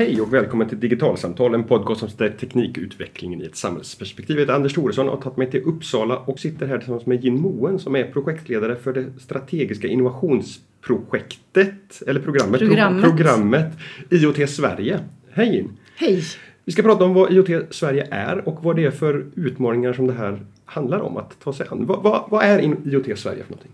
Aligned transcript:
Hej 0.00 0.20
och 0.20 0.34
välkommen 0.34 0.68
till 0.68 0.80
Digitalsamtal, 0.80 1.54
en 1.54 1.64
podcast 1.64 2.00
som 2.00 2.08
sätter 2.08 2.30
teknikutvecklingen 2.30 3.42
i 3.42 3.44
ett 3.44 3.56
samhällsperspektiv. 3.56 4.36
Jag 4.36 4.42
heter 4.42 4.54
Anders 4.54 4.74
Thoresson 4.74 5.08
och 5.08 5.14
har 5.14 5.22
tagit 5.22 5.36
mig 5.36 5.50
till 5.50 5.62
Uppsala 5.62 6.18
och 6.18 6.38
sitter 6.38 6.66
här 6.66 6.78
tillsammans 6.78 7.06
med 7.06 7.24
Jim 7.24 7.40
Moen 7.40 7.78
som 7.78 7.96
är 7.96 8.04
projektledare 8.04 8.76
för 8.76 8.92
det 8.92 9.06
strategiska 9.18 9.88
innovationsprojektet, 9.88 12.02
eller 12.06 12.20
programmet, 12.20 12.60
Programmet. 12.60 13.04
programmet 13.04 13.72
IoT 14.10 14.50
Sverige. 14.50 15.00
Hej 15.30 15.54
Jim! 15.54 15.76
Hej! 15.96 16.22
Vi 16.64 16.72
ska 16.72 16.82
prata 16.82 17.04
om 17.04 17.14
vad 17.14 17.32
IoT 17.32 17.50
Sverige 17.70 18.08
är 18.10 18.48
och 18.48 18.64
vad 18.64 18.76
det 18.76 18.84
är 18.84 18.90
för 18.90 19.26
utmaningar 19.34 19.92
som 19.92 20.06
det 20.06 20.12
här 20.12 20.40
handlar 20.64 21.00
om 21.00 21.16
att 21.16 21.40
ta 21.40 21.52
sig 21.52 21.66
an. 21.70 21.86
Vad, 21.86 22.02
vad, 22.02 22.24
vad 22.30 22.44
är 22.44 22.62
IoT 22.62 23.18
Sverige 23.18 23.44
för 23.44 23.50
någonting? 23.50 23.72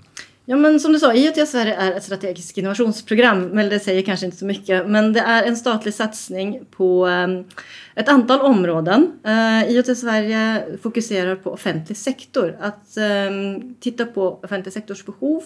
Ja 0.49 0.57
men 0.57 0.81
som 0.81 0.93
du 0.93 0.99
sa, 0.99 1.15
IoT 1.15 1.49
Sverige 1.49 1.75
är 1.75 1.93
ett 1.93 2.05
strategiskt 2.05 2.59
innovationsprogram, 2.59 3.43
men 3.43 3.69
det 3.69 3.81
säger 3.81 4.03
kanske 4.03 4.27
inte 4.27 4.39
så 4.39 4.45
mycket. 4.45 4.89
Men 4.89 5.13
det 5.13 5.21
är 5.21 5.43
en 5.43 5.57
statlig 5.57 5.95
satsning 5.95 6.61
på 6.71 7.07
ehm, 7.07 7.45
ett 7.95 8.09
antal 8.09 8.41
områden. 8.41 9.13
Eh, 9.25 9.71
IoT 9.71 9.99
Sverige 9.99 10.65
fokuserar 10.83 11.37
på 11.37 11.51
offentlig 11.51 11.99
sektor, 11.99 12.57
att 12.61 12.97
ehm, 12.97 13.75
titta 13.81 14.05
på 14.07 14.41
offentlig 14.43 14.73
sektors 14.73 15.05
behov 15.05 15.43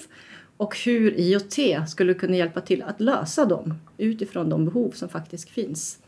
och 0.56 0.78
hur 0.78 1.20
IoT 1.20 1.88
skulle 1.88 2.14
kunna 2.14 2.36
hjälpa 2.36 2.60
till 2.60 2.82
att 2.82 3.00
lösa 3.00 3.44
dem 3.44 3.74
utifrån 3.98 4.48
de 4.48 4.64
behov 4.64 4.90
som 4.90 5.08
faktiskt 5.08 5.50
finns. 5.50 5.98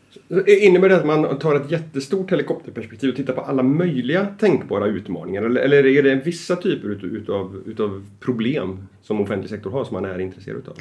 Innebär 0.47 0.89
det 0.89 0.97
att 0.97 1.07
man 1.07 1.39
tar 1.39 1.57
ett 1.57 1.71
jättestort 1.71 2.33
helikopterperspektiv 2.33 3.11
och 3.11 3.17
tittar 3.17 3.33
på 3.33 3.41
alla 3.41 3.63
möjliga 3.63 4.27
tänkbara 4.39 4.87
utmaningar? 4.87 5.43
Eller, 5.43 5.61
eller 5.61 5.87
är 5.87 6.03
det 6.03 6.15
vissa 6.15 6.57
typer 6.57 6.89
utav, 7.05 7.63
utav 7.67 8.07
problem 8.21 8.89
som 9.03 9.21
offentlig 9.21 9.51
sektor 9.51 9.71
har 9.71 9.85
som 9.85 9.95
man 9.95 10.05
är 10.05 10.19
intresserad 10.19 10.59
utav? 10.59 10.75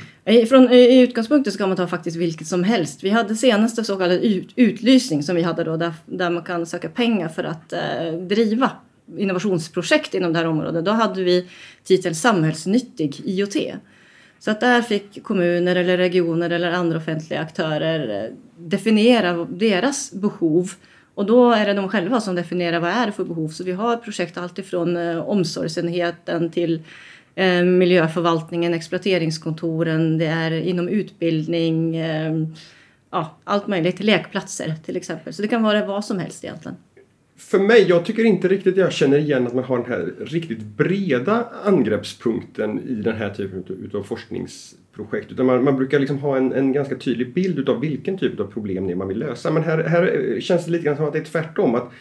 Från, 0.48 0.74
I 0.74 1.02
utgångspunkten 1.02 1.54
ska 1.54 1.68
man 1.68 1.78
ta 1.78 1.88
faktiskt 1.88 2.18
vilket 2.18 2.48
som 2.48 2.64
helst. 2.64 3.04
Vi 3.04 3.10
hade 3.10 3.36
senaste 3.36 3.84
så 3.84 3.98
kallad 3.98 4.24
ut, 4.24 4.50
utlysning 4.56 5.24
som 5.24 5.36
vi 5.36 5.42
hade 5.42 5.64
då 5.64 5.78
där, 5.78 5.94
där 6.06 6.30
man 6.30 6.44
kan 6.44 6.66
söka 6.66 6.90
pengar 6.90 7.28
för 7.28 7.44
att 7.44 7.74
eh, 7.74 8.14
driva 8.28 8.72
innovationsprojekt 9.18 10.14
inom 10.14 10.34
det 10.34 10.40
här 10.40 10.48
området. 10.48 10.86
Då 10.86 10.92
hade 10.92 11.24
vi 11.24 11.48
titeln 11.84 12.16
samhällsnyttig 12.16 13.22
IoT. 13.26 13.56
Så 14.44 14.52
att 14.52 14.60
där 14.60 14.82
fick 14.82 15.24
kommuner 15.24 15.76
eller 15.76 15.98
regioner 15.98 16.50
eller 16.50 16.72
andra 16.72 16.98
offentliga 16.98 17.40
aktörer 17.40 18.26
eh, 18.26 18.32
definiera 18.58 19.46
deras 19.46 20.12
behov. 20.12 20.72
Och 21.16 21.26
då 21.26 21.52
är 21.52 21.66
det 21.66 21.74
de 21.74 21.90
själva 21.90 22.22
som 22.22 22.36
definierar 22.36 22.80
vad 22.80 22.90
är 22.90 23.06
det 23.06 23.12
för 23.12 23.24
behov. 23.24 23.50
Så 23.50 23.64
vi 23.64 23.72
har 23.72 23.98
projekt 23.98 24.38
alltifrån 24.38 24.98
eh, 24.98 25.18
omsorgsenheten 25.30 26.52
till 26.52 26.82
eh, 27.36 27.64
miljöförvaltningen, 27.64 28.74
exploateringskontoren, 28.74 30.18
det 30.18 30.26
är 30.26 30.52
inom 30.52 30.88
utbildning, 30.88 31.96
ja, 33.12 33.38
allt 33.44 33.68
möjligt, 33.68 34.00
lekplatser 34.00 34.76
till 34.86 34.98
exempel. 34.98 35.34
Så 35.34 35.42
det 35.42 35.48
kan 35.48 35.64
vara 35.64 35.86
vad 35.86 36.06
som 36.06 36.20
helst 36.20 36.44
egentligen 36.44 36.78
för 37.42 37.60
mig, 37.60 37.86
jag 37.90 38.06
tycker 38.06 38.24
inte 38.24 38.48
riktigt 38.48 38.78
jag 38.78 38.92
känner 38.92 39.18
igen 39.18 39.48
att 39.48 39.54
man 39.54 39.64
har 39.64 39.78
den 39.78 39.92
här 39.92 40.14
riktigt 40.26 40.64
breda 40.64 41.48
angreppspunkten 41.64 42.80
i 42.88 42.94
den 42.94 43.16
här 43.16 43.30
typen 43.30 43.64
utav 43.84 44.04
forskningsprojekt. 44.04 45.32
Utan 45.32 45.46
man, 45.46 45.64
man 45.64 45.76
brukar 45.76 46.00
liksom 46.00 46.18
ha 46.18 46.38
en, 46.38 46.54
en, 46.54 46.74
ganska 46.74 46.96
tydlig 46.96 47.34
bild 47.34 47.60
utav 47.60 47.80
vilken 47.80 48.18
typ 48.18 48.40
av 48.40 48.46
problem 48.46 48.88
det 48.88 48.94
är 48.94 48.96
man 48.96 49.08
vill 49.08 49.20
lösa. 49.20 49.52
Men 49.52 49.64
här, 49.64 49.84
här 49.84 50.34
eh, 50.36 50.40
känns 50.40 50.66
det 50.66 50.72
lite 50.72 50.84
grann 50.84 50.96
som 50.96 51.06
att 51.06 51.14
det 51.14 51.20
är 51.20 51.24
tvärtom. 51.24 51.76
Att 51.76 51.92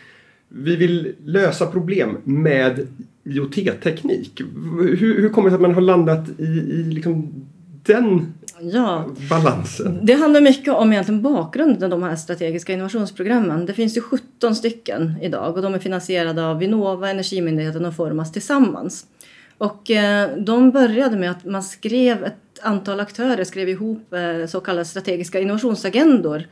vi 0.49 0.77
vill 0.77 1.13
lösa 1.25 1.67
problem 1.67 2.17
med 2.25 2.87
IoT-teknik. 3.25 4.41
Hur, 4.99 5.21
hur 5.21 5.29
kommer 5.29 5.49
det 5.49 5.51
sig 5.51 5.55
att 5.55 5.61
man 5.61 5.75
har 5.75 5.81
landat 5.81 6.29
i, 6.39 6.43
i 6.43 6.83
liksom 6.83 7.47
den 7.83 8.33
ja. 8.61 9.07
balansen? 9.31 9.99
Det 10.03 10.13
handlar 10.13 10.41
mycket 10.41 10.75
om 10.75 10.93
egentligen 10.93 11.23
bakgrunden 11.23 11.93
av 11.93 12.01
de 12.01 12.03
här 12.03 12.17
strategiska 12.17 12.73
innovationsprogrammen. 12.73 13.67
Det 13.67 13.75
finns 13.75 13.97
ju 13.97 14.01
17 14.01 14.55
stycken 14.55 15.15
idag 15.23 15.57
och 15.57 15.63
de 15.63 15.75
är 15.75 15.79
finansierade 15.79 16.47
av 16.47 16.59
Vinnova, 16.59 17.11
Energimyndigheten 17.11 17.85
och 17.85 17.97
Formas 17.97 18.33
tillsammans. 18.33 19.07
Och 19.59 19.91
eh, 19.91 20.31
de 20.39 20.71
började 20.71 21.17
med 21.17 21.31
att 21.31 21.45
man 21.45 21.63
skrev, 21.63 22.25
ett 22.25 22.61
antal 22.63 23.01
aktörer 23.01 23.45
skrev 23.45 23.69
ihop 23.69 24.13
eh, 24.13 24.47
så 24.47 24.61
kallade 24.61 24.85
strategiska 24.85 25.41
innovationsagendor. 25.41 26.43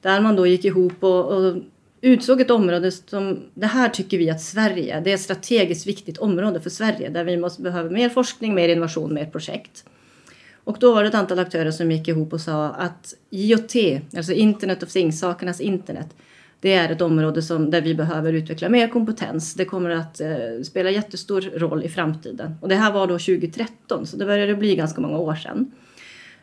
Där 0.00 0.20
man 0.20 0.36
då 0.36 0.46
gick 0.46 0.64
ihop 0.64 1.04
och, 1.04 1.32
och 1.32 1.56
utsåg 2.00 2.40
ett 2.40 2.50
område 2.50 2.92
som 2.92 3.38
det 3.54 3.66
här 3.66 3.88
tycker 3.88 4.18
vi 4.18 4.30
att 4.30 4.40
Sverige, 4.40 5.00
det 5.00 5.10
är 5.10 5.14
ett 5.14 5.20
strategiskt 5.20 5.86
viktigt 5.86 6.18
område 6.18 6.60
för 6.60 6.70
Sverige 6.70 7.08
där 7.08 7.24
vi 7.24 7.36
måste 7.36 7.62
behöva 7.62 7.90
mer 7.90 8.08
forskning, 8.08 8.54
mer 8.54 8.68
innovation, 8.68 9.14
mer 9.14 9.26
projekt. 9.26 9.84
Och 10.66 10.76
då 10.80 10.94
var 10.94 11.02
det 11.02 11.08
ett 11.08 11.14
antal 11.14 11.38
aktörer 11.38 11.70
som 11.70 11.90
gick 11.92 12.08
ihop 12.08 12.32
och 12.32 12.40
sa 12.40 12.68
att 12.68 13.14
IoT, 13.30 14.02
alltså 14.16 14.32
Internet 14.32 14.82
of 14.82 14.92
Things, 14.92 15.20
sakernas 15.20 15.60
internet, 15.60 16.16
det 16.60 16.74
är 16.74 16.92
ett 16.92 17.00
område 17.00 17.42
som, 17.42 17.70
där 17.70 17.80
vi 17.80 17.94
behöver 17.94 18.32
utveckla 18.32 18.68
mer 18.68 18.88
kompetens. 18.88 19.54
Det 19.54 19.64
kommer 19.64 19.90
att 19.90 20.20
eh, 20.20 20.62
spela 20.64 20.90
jättestor 20.90 21.40
roll 21.40 21.84
i 21.84 21.88
framtiden. 21.88 22.54
Och 22.60 22.68
det 22.68 22.74
här 22.74 22.92
var 22.92 23.06
då 23.06 23.18
2013, 23.18 24.06
så 24.06 24.16
det 24.16 24.26
började 24.26 24.54
bli 24.54 24.76
ganska 24.76 25.00
många 25.00 25.18
år 25.18 25.34
sedan. 25.34 25.70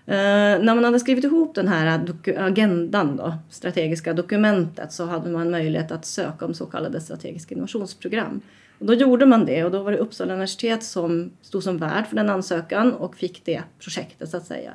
Eh, 0.05 0.63
när 0.63 0.75
man 0.75 0.83
hade 0.83 0.99
skrivit 0.99 1.23
ihop 1.23 1.55
den 1.55 1.67
här 1.67 2.01
agendan, 2.37 3.17
då, 3.17 3.33
strategiska 3.49 4.13
dokumentet, 4.13 4.93
så 4.93 5.05
hade 5.05 5.29
man 5.29 5.51
möjlighet 5.51 5.91
att 5.91 6.05
söka 6.05 6.45
om 6.45 6.53
så 6.53 6.65
kallade 6.65 7.01
strategiska 7.01 7.55
innovationsprogram. 7.55 8.41
Och 8.79 8.85
då 8.85 8.93
gjorde 8.93 9.25
man 9.25 9.45
det 9.45 9.63
och 9.63 9.71
då 9.71 9.83
var 9.83 9.91
det 9.91 9.97
Uppsala 9.97 10.33
universitet 10.33 10.83
som 10.83 11.31
stod 11.41 11.63
som 11.63 11.77
värd 11.77 12.07
för 12.07 12.15
den 12.15 12.29
ansökan 12.29 12.93
och 12.93 13.15
fick 13.15 13.45
det 13.45 13.63
projektet 13.79 14.29
så 14.29 14.37
att 14.37 14.45
säga. 14.45 14.73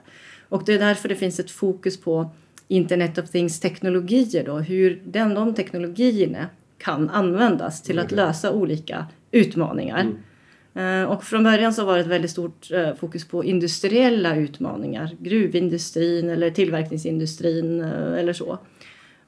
Och 0.49 0.65
det 0.65 0.75
är 0.75 0.79
därför 0.79 1.09
det 1.09 1.17
finns 1.17 1.41
ett 1.41 1.51
fokus 1.51 2.01
på 2.01 2.31
Internet 2.69 3.19
of 3.19 3.31
Things 3.31 3.61
teknologier 3.61 4.45
då, 4.45 4.59
hur 4.59 5.03
den, 5.05 5.35
de 5.35 5.55
teknologierna 5.55 6.47
kan 6.79 7.11
användas 7.11 7.83
till 7.83 7.99
att 7.99 8.13
lösa 8.13 8.53
olika 8.53 9.07
utmaningar. 9.31 10.01
Mm. 10.01 11.03
Eh, 11.03 11.11
och 11.11 11.25
från 11.25 11.45
början 11.45 11.75
så 11.75 11.85
var 11.85 11.95
det 11.95 12.01
ett 12.01 12.07
väldigt 12.07 12.31
stort 12.31 12.71
eh, 12.71 12.95
fokus 12.95 13.29
på 13.29 13.45
industriella 13.45 14.37
utmaningar, 14.37 15.17
gruvindustrin 15.19 16.31
eller 16.31 16.51
tillverkningsindustrin 16.51 17.81
eh, 17.81 18.19
eller 18.19 18.33
så. 18.33 18.59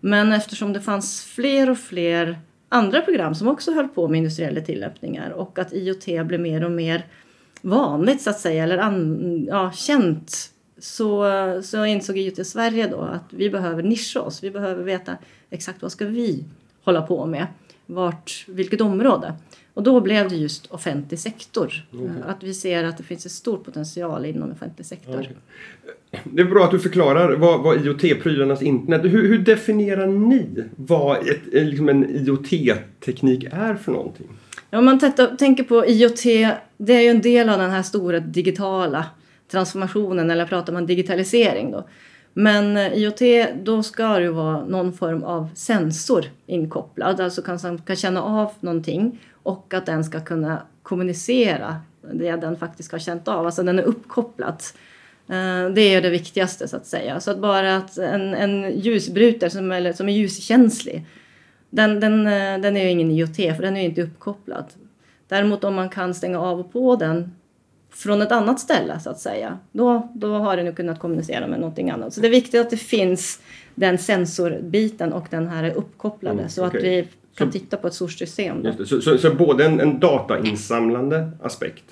Men 0.01 0.33
eftersom 0.33 0.73
det 0.73 0.81
fanns 0.81 1.25
fler 1.25 1.71
och 1.71 1.79
fler 1.79 2.39
andra 2.73 3.01
program 3.01 3.35
som 3.35 3.49
också 3.49 3.73
höll 3.73 3.89
på 3.89 4.09
med 4.09 4.19
industriella 4.19 4.61
tillämpningar 4.61 5.31
och 5.31 5.59
att 5.59 5.73
IoT 5.73 6.27
blev 6.27 6.41
mer 6.41 6.65
och 6.65 6.71
mer 6.71 7.07
vanligt 7.63 8.23
så 8.23 8.31
att 8.31 8.41
säga, 8.41 8.65
eller 8.65 8.79
an, 8.79 9.45
ja, 9.49 9.73
känt 9.73 10.51
så, 10.79 11.25
så 11.65 11.85
insåg 11.85 12.19
IoT 12.19 12.47
Sverige 12.47 12.87
då 12.87 13.01
att 13.01 13.25
vi 13.31 13.51
behöver 13.51 13.83
nischa 13.83 14.21
oss. 14.21 14.43
Vi 14.43 14.51
behöver 14.51 14.85
veta 14.85 15.17
exakt 15.51 15.83
vad 15.83 15.93
ska 15.93 16.07
vi 16.07 16.45
hålla 16.85 17.03
på 17.03 17.27
med, 17.27 17.47
vart, 17.87 18.45
vilket 18.49 18.81
område. 18.81 19.35
Och 19.75 19.83
då 19.83 20.01
blev 20.01 20.29
det 20.29 20.37
just 20.37 20.67
offentlig 20.67 21.21
sektor. 21.21 21.87
Okay. 21.93 22.07
Att 22.27 22.43
vi 22.43 22.55
ser 22.55 22.85
att 22.85 22.97
det 22.97 23.03
finns 23.03 23.25
en 23.25 23.31
stor 23.31 23.57
potential 23.57 24.25
inom 24.25 24.53
offentlig 24.53 24.87
sektor. 24.87 25.21
Okay. 25.21 25.35
Det 26.25 26.43
är 26.43 26.47
bra 26.47 26.65
att 26.65 26.71
du 26.71 26.79
förklarar 26.79 27.37
vad, 27.37 27.63
vad 27.63 27.77
IoT-prylarnas 27.77 28.63
internet... 28.63 29.05
Hur, 29.05 29.29
hur, 29.29 29.39
definierar 29.39 30.07
ni 30.07 30.65
vad 30.77 31.29
ett, 31.29 31.41
liksom 31.53 31.89
en 31.89 32.11
IoT-teknik 32.11 33.45
är 33.53 33.75
för 33.75 33.93
någonting? 33.93 34.27
Ja, 34.71 34.79
om 34.79 34.85
man 34.85 34.99
tänker 35.39 35.65
på 35.65 35.87
IoT, 35.87 36.23
det 36.77 36.93
är 36.93 37.01
ju 37.01 37.09
en 37.09 37.21
del 37.21 37.49
av 37.49 37.59
den 37.59 37.71
här 37.71 37.83
stora 37.83 38.21
digitala 38.21 39.07
transformationen, 39.51 40.31
eller 40.31 40.47
pratar 40.47 40.73
man 40.73 40.87
digitalisering 40.87 41.71
då. 41.71 41.89
Men 42.33 42.77
eh, 42.77 42.93
IoT, 42.93 43.51
då 43.63 43.83
ska 43.83 44.09
det 44.09 44.23
ju 44.23 44.29
vara 44.29 44.65
någon 44.65 44.93
form 44.93 45.25
av 45.25 45.49
sensor 45.55 46.25
inkopplad, 46.47 47.21
alltså 47.21 47.43
kan, 47.43 47.79
kan 47.79 47.97
känna 47.97 48.23
av 48.23 48.53
någonting 48.61 49.21
och 49.43 49.75
att 49.75 49.87
den 49.87 50.05
ska 50.05 50.21
kunna 50.21 50.63
kommunicera 50.83 51.77
det 52.13 52.37
den 52.37 52.57
faktiskt 52.57 52.93
har 52.93 52.99
känt 52.99 53.29
av, 53.29 53.47
alltså 53.47 53.63
den 53.63 53.79
är 53.79 53.83
uppkopplad. 53.83 54.63
Eh, 55.29 55.71
det 55.75 55.95
är 55.95 56.03
det 56.03 56.11
viktigaste 56.11 56.69
så 56.69 56.77
att 56.77 56.87
säga. 56.87 57.21
Så 57.21 57.31
att 57.31 57.39
bara 57.39 57.77
att 57.77 57.99
en, 57.99 58.35
en 58.35 58.81
ljusbrytare 58.81 59.51
som, 59.51 59.73
eller, 59.73 59.93
som 59.93 60.09
är 60.09 60.13
ljuskänslig, 60.13 61.07
den, 61.71 62.01
den, 62.01 62.27
eh, 62.27 62.61
den 62.61 62.77
är 62.77 62.85
ju 62.85 62.91
ingen 62.91 63.11
IoT 63.11 63.37
för 63.37 63.63
den 63.63 63.77
är 63.77 63.81
ju 63.81 63.87
inte 63.87 64.03
uppkopplad. 64.03 64.65
Däremot 65.29 65.65
om 65.65 65.75
man 65.75 65.89
kan 65.89 66.15
stänga 66.15 66.41
av 66.41 66.61
och 66.61 66.73
på 66.73 66.97
den 66.97 67.35
från 67.91 68.23
ett 68.23 68.33
annat 68.33 68.61
ställe 68.61 69.01
så 69.01 69.11
att 69.11 69.21
säga, 69.21 69.59
då, 69.73 70.13
då 70.15 70.35
har 70.35 70.57
den 70.57 70.75
kunnat 70.75 70.99
kommunicera 70.99 71.47
med 71.47 71.61
någonting 71.61 71.91
annat. 71.91 72.15
Så 72.15 72.21
det 72.21 72.29
är 72.29 72.31
viktigt 72.31 72.61
att 72.61 72.71
det 72.71 72.77
finns 72.77 73.41
den 73.75 73.99
sensorbiten 73.99 75.13
och 75.13 75.27
den 75.31 75.49
här 75.49 75.65
är 75.65 75.75
uppkopplade 75.75 76.39
mm, 76.39 76.49
så 76.49 76.67
okay. 76.67 76.79
att 76.79 76.85
vi 76.85 77.09
kan 77.35 77.53
så, 77.53 77.59
titta 77.59 77.77
på 77.77 77.87
ett 77.87 77.95
stort 77.95 78.13
system. 78.13 78.67
Så, 78.87 79.01
så, 79.01 79.19
så, 79.19 79.35
både 79.35 79.65
en, 79.65 79.81
en 79.81 80.01
datainsamlande 80.01 81.31
aspekt 81.43 81.85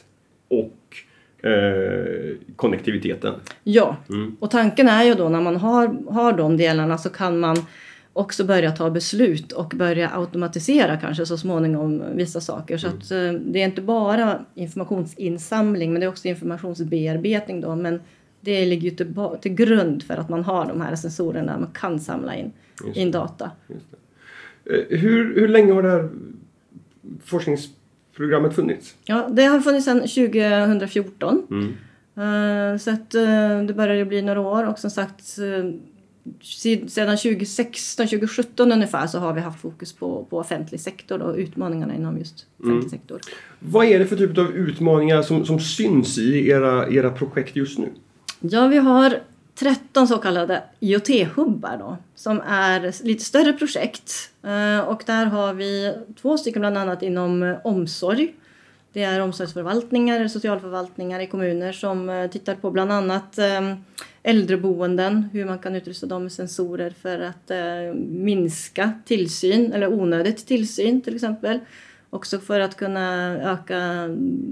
och 0.48 1.46
eh, 1.48 2.36
konnektiviteten? 2.56 3.34
Ja, 3.64 3.96
mm. 4.08 4.36
och 4.40 4.50
tanken 4.50 4.88
är 4.88 5.04
ju 5.04 5.14
då 5.14 5.28
när 5.28 5.40
man 5.40 5.56
har, 5.56 6.12
har 6.12 6.32
de 6.32 6.56
delarna 6.56 6.98
så 6.98 7.08
kan 7.08 7.38
man 7.38 7.56
också 8.18 8.44
börja 8.44 8.70
ta 8.70 8.90
beslut 8.90 9.52
och 9.52 9.72
börja 9.76 10.10
automatisera 10.14 10.96
kanske 10.96 11.26
så 11.26 11.38
småningom 11.38 12.02
vissa 12.14 12.40
saker. 12.40 12.78
Så 12.78 12.86
mm. 12.86 12.98
att, 12.98 13.10
eh, 13.10 13.32
det 13.32 13.62
är 13.62 13.64
inte 13.64 13.82
bara 13.82 14.44
informationsinsamling 14.54 15.92
men 15.92 16.00
det 16.00 16.06
är 16.06 16.08
också 16.08 16.28
informationsbearbetning 16.28 17.60
då. 17.60 17.76
Men 17.76 18.00
Det 18.40 18.66
ligger 18.66 18.90
ju 18.90 18.96
till, 18.96 19.14
till 19.40 19.54
grund 19.54 20.02
för 20.02 20.14
att 20.14 20.28
man 20.28 20.44
har 20.44 20.66
de 20.66 20.80
här 20.80 20.96
sensorerna 20.96 21.58
man 21.58 21.70
kan 21.72 22.00
samla 22.00 22.36
in, 22.36 22.52
in 22.94 23.10
data. 23.10 23.50
Eh, 24.64 24.98
hur, 24.98 25.34
hur 25.40 25.48
länge 25.48 25.72
har 25.72 25.82
det 25.82 25.90
här 25.90 26.08
forskningsprogrammet 27.24 28.54
funnits? 28.54 28.94
Ja, 29.04 29.28
det 29.32 29.44
har 29.44 29.60
funnits 29.60 29.84
sedan 29.84 30.00
2014. 30.00 31.46
Mm. 31.50 31.74
Uh, 32.18 32.78
så 32.78 32.90
att, 32.90 33.10
det 33.66 33.74
börjar 33.76 33.94
ju 33.94 34.04
bli 34.04 34.22
några 34.22 34.40
år 34.40 34.68
och 34.68 34.78
som 34.78 34.90
sagt 34.90 35.38
sedan 36.88 37.16
2016, 37.16 38.06
2017 38.06 38.72
ungefär 38.72 39.06
så 39.06 39.18
har 39.18 39.32
vi 39.32 39.40
haft 39.40 39.60
fokus 39.60 39.92
på, 39.92 40.26
på 40.30 40.38
offentlig 40.38 40.80
sektor 40.80 41.22
och 41.22 41.36
utmaningarna 41.36 41.94
inom 41.94 42.18
just 42.18 42.46
offentlig 42.58 42.78
mm. 42.78 42.90
sektor. 42.90 43.20
Vad 43.58 43.86
är 43.86 43.98
det 43.98 44.06
för 44.06 44.16
typ 44.16 44.38
av 44.38 44.50
utmaningar 44.56 45.22
som, 45.22 45.46
som 45.46 45.60
syns 45.60 46.18
i 46.18 46.48
era, 46.48 46.88
era 46.88 47.10
projekt 47.10 47.56
just 47.56 47.78
nu? 47.78 47.88
Ja, 48.40 48.66
vi 48.66 48.76
har 48.76 49.20
13 49.54 50.08
så 50.08 50.18
kallade 50.18 50.62
IoT-hubbar 50.80 51.78
då, 51.78 51.96
som 52.14 52.40
är 52.40 53.04
lite 53.04 53.24
större 53.24 53.52
projekt. 53.52 54.30
Eh, 54.42 54.80
och 54.80 55.02
där 55.06 55.26
har 55.26 55.54
vi 55.54 55.94
två 56.22 56.38
stycken 56.38 56.60
bland 56.60 56.78
annat 56.78 57.02
inom 57.02 57.56
omsorg. 57.64 58.34
Det 58.98 59.04
är 59.04 59.20
omsorgsförvaltningar, 59.20 60.28
socialförvaltningar 60.28 61.20
i 61.20 61.26
kommuner 61.26 61.72
som 61.72 62.10
eh, 62.10 62.30
tittar 62.30 62.54
på 62.54 62.70
bland 62.70 62.92
annat 62.92 63.38
ehm, 63.38 63.76
äldreboenden, 64.22 65.28
hur 65.32 65.44
man 65.44 65.58
kan 65.58 65.76
utrusta 65.76 66.06
dem 66.06 66.22
med 66.22 66.32
sensorer 66.32 66.90
för 66.90 67.20
att 67.20 67.50
eh, 67.50 67.94
minska 68.08 68.92
tillsyn 69.04 69.72
eller 69.72 69.92
onödigt 69.92 70.46
tillsyn 70.46 71.00
till 71.00 71.14
exempel. 71.14 71.60
Också 72.10 72.38
för 72.38 72.60
att 72.60 72.76
kunna 72.76 73.36
öka 73.52 74.08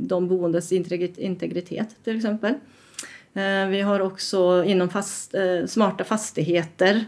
de 0.09 0.29
boendes 0.29 0.73
integritet 0.73 1.97
till 2.05 2.17
exempel. 2.17 2.55
Eh, 3.35 3.69
vi 3.69 3.81
har 3.81 4.01
också 4.01 4.65
inom 4.65 4.89
fast, 4.89 5.35
smarta 5.67 6.05
fastigheter, 6.05 7.05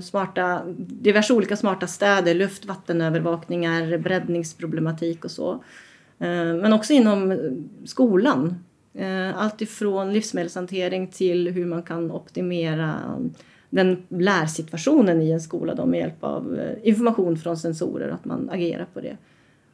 smarta, 0.00 0.62
diverse 0.78 1.32
olika 1.32 1.56
smarta 1.56 1.86
städer, 1.86 2.34
luft 2.34 2.64
vattenövervakningar, 2.64 3.98
breddningsproblematik 3.98 5.24
och 5.24 5.30
så. 5.30 5.62
Eh, 6.18 6.54
men 6.54 6.72
också 6.72 6.92
inom 6.92 7.38
skolan. 7.84 8.64
Eh, 8.94 9.38
allt 9.38 9.60
ifrån 9.60 10.12
livsmedelshantering 10.12 11.06
till 11.06 11.48
hur 11.48 11.66
man 11.66 11.82
kan 11.82 12.10
optimera 12.10 12.94
den 13.70 14.02
lärsituationen 14.08 15.22
i 15.22 15.30
en 15.30 15.40
skola 15.40 15.74
då, 15.74 15.86
med 15.86 16.00
hjälp 16.00 16.24
av 16.24 16.58
eh, 16.58 16.88
information 16.88 17.38
från 17.38 17.56
sensorer, 17.56 18.08
att 18.08 18.24
man 18.24 18.50
agerar 18.50 18.86
på 18.94 19.00
det. 19.00 19.16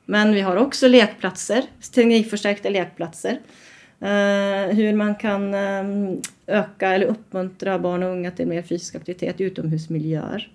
Men 0.06 0.32
vi 0.32 0.40
har 0.40 0.56
också 0.56 0.88
lekplatser, 0.88 1.64
teknikförstärkta 1.94 2.68
lekplatser 2.68 3.38
hur 4.70 4.94
man 4.94 5.14
kan 5.14 5.54
öka 6.46 6.88
eller 6.88 7.06
uppmuntra 7.06 7.78
barn 7.78 8.02
och 8.02 8.10
unga 8.10 8.30
till 8.30 8.46
mer 8.46 8.62
fysisk 8.62 8.94
aktivitet 8.94 9.40
i 9.40 9.44
utomhusmiljöer. 9.44 10.50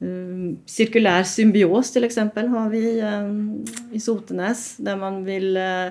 Mm, 0.00 0.58
cirkulär 0.66 1.22
symbios 1.22 1.92
till 1.92 2.04
exempel 2.04 2.48
har 2.48 2.70
vi 2.70 3.00
ehm, 3.00 3.64
i 3.92 4.00
Sotenäs 4.00 4.76
där 4.76 4.96
man 4.96 5.24
vill 5.24 5.56
eh, 5.56 5.86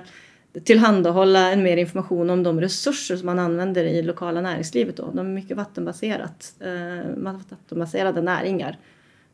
tillhandahålla 0.64 1.52
en 1.52 1.62
mer 1.62 1.76
information 1.76 2.30
om 2.30 2.42
de 2.42 2.60
resurser 2.60 3.16
som 3.16 3.26
man 3.26 3.38
använder 3.38 3.84
i 3.84 4.02
lokala 4.02 4.40
näringslivet. 4.40 4.96
Då. 4.96 5.10
De 5.14 5.18
är 5.18 5.30
mycket 5.30 5.56
vattenbaserat, 5.56 6.54
eh, 6.60 7.32
vattenbaserade 7.50 8.22
näringar 8.22 8.78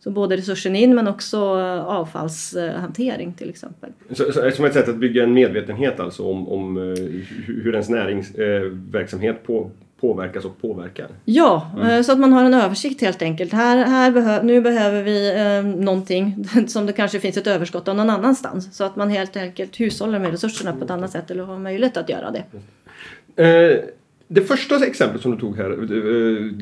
så 0.04 0.10
både 0.10 0.36
resursen 0.36 0.76
in 0.76 0.94
men 0.94 1.08
också 1.08 1.36
eh, 1.36 1.84
avfallshantering 1.84 3.32
till 3.32 3.50
exempel. 3.50 3.90
Så, 4.10 4.32
så, 4.32 4.50
som 4.50 4.64
ett 4.64 4.72
sätt 4.72 4.88
att 4.88 4.96
bygga 4.96 5.22
en 5.22 5.32
medvetenhet 5.32 6.00
alltså 6.00 6.22
om, 6.30 6.48
om 6.48 6.76
hur 7.46 7.72
ens 7.72 7.88
näringsverksamhet 7.88 9.36
eh, 9.36 9.46
på, 9.46 9.70
påverkas 10.02 10.44
och 10.44 10.60
påverkar? 10.60 11.08
Ja, 11.24 11.70
mm. 11.76 11.88
Eh, 11.88 12.02
så 12.02 12.12
att 12.12 12.18
man 12.18 12.32
har 12.32 12.44
en 12.44 12.54
översikt 12.54 13.00
helt 13.00 13.22
enkelt. 13.22 13.52
Här, 13.52 13.76
här 13.76 14.10
behö 14.10 14.42
nu 14.42 14.60
behöver 14.60 15.02
vi 15.02 15.30
eh, 15.30 15.82
någonting 15.84 16.44
som 16.68 16.86
det 16.86 16.92
kanske 16.92 17.20
finns 17.20 17.36
ett 17.36 17.46
överskott 17.46 17.88
av 17.88 17.96
någon 17.96 18.10
annanstans. 18.10 18.76
Så 18.76 18.84
att 18.84 18.96
man 18.96 19.10
helt 19.10 19.36
enkelt 19.36 19.80
hushållar 19.80 20.18
med 20.18 20.30
resurserna 20.30 20.72
på 20.72 20.84
ett 20.84 20.90
annat 20.90 21.10
sätt 21.10 21.30
eller 21.30 21.44
har 21.44 21.58
möjlighet 21.58 21.96
att 21.96 22.08
göra 22.08 22.30
det. 22.30 22.44
Eh, 23.42 23.78
det 24.28 24.42
första 24.42 24.86
exemplet 24.86 25.22
som 25.22 25.30
du 25.30 25.38
tog 25.38 25.56
här 25.56 25.70
eh, 25.70 26.52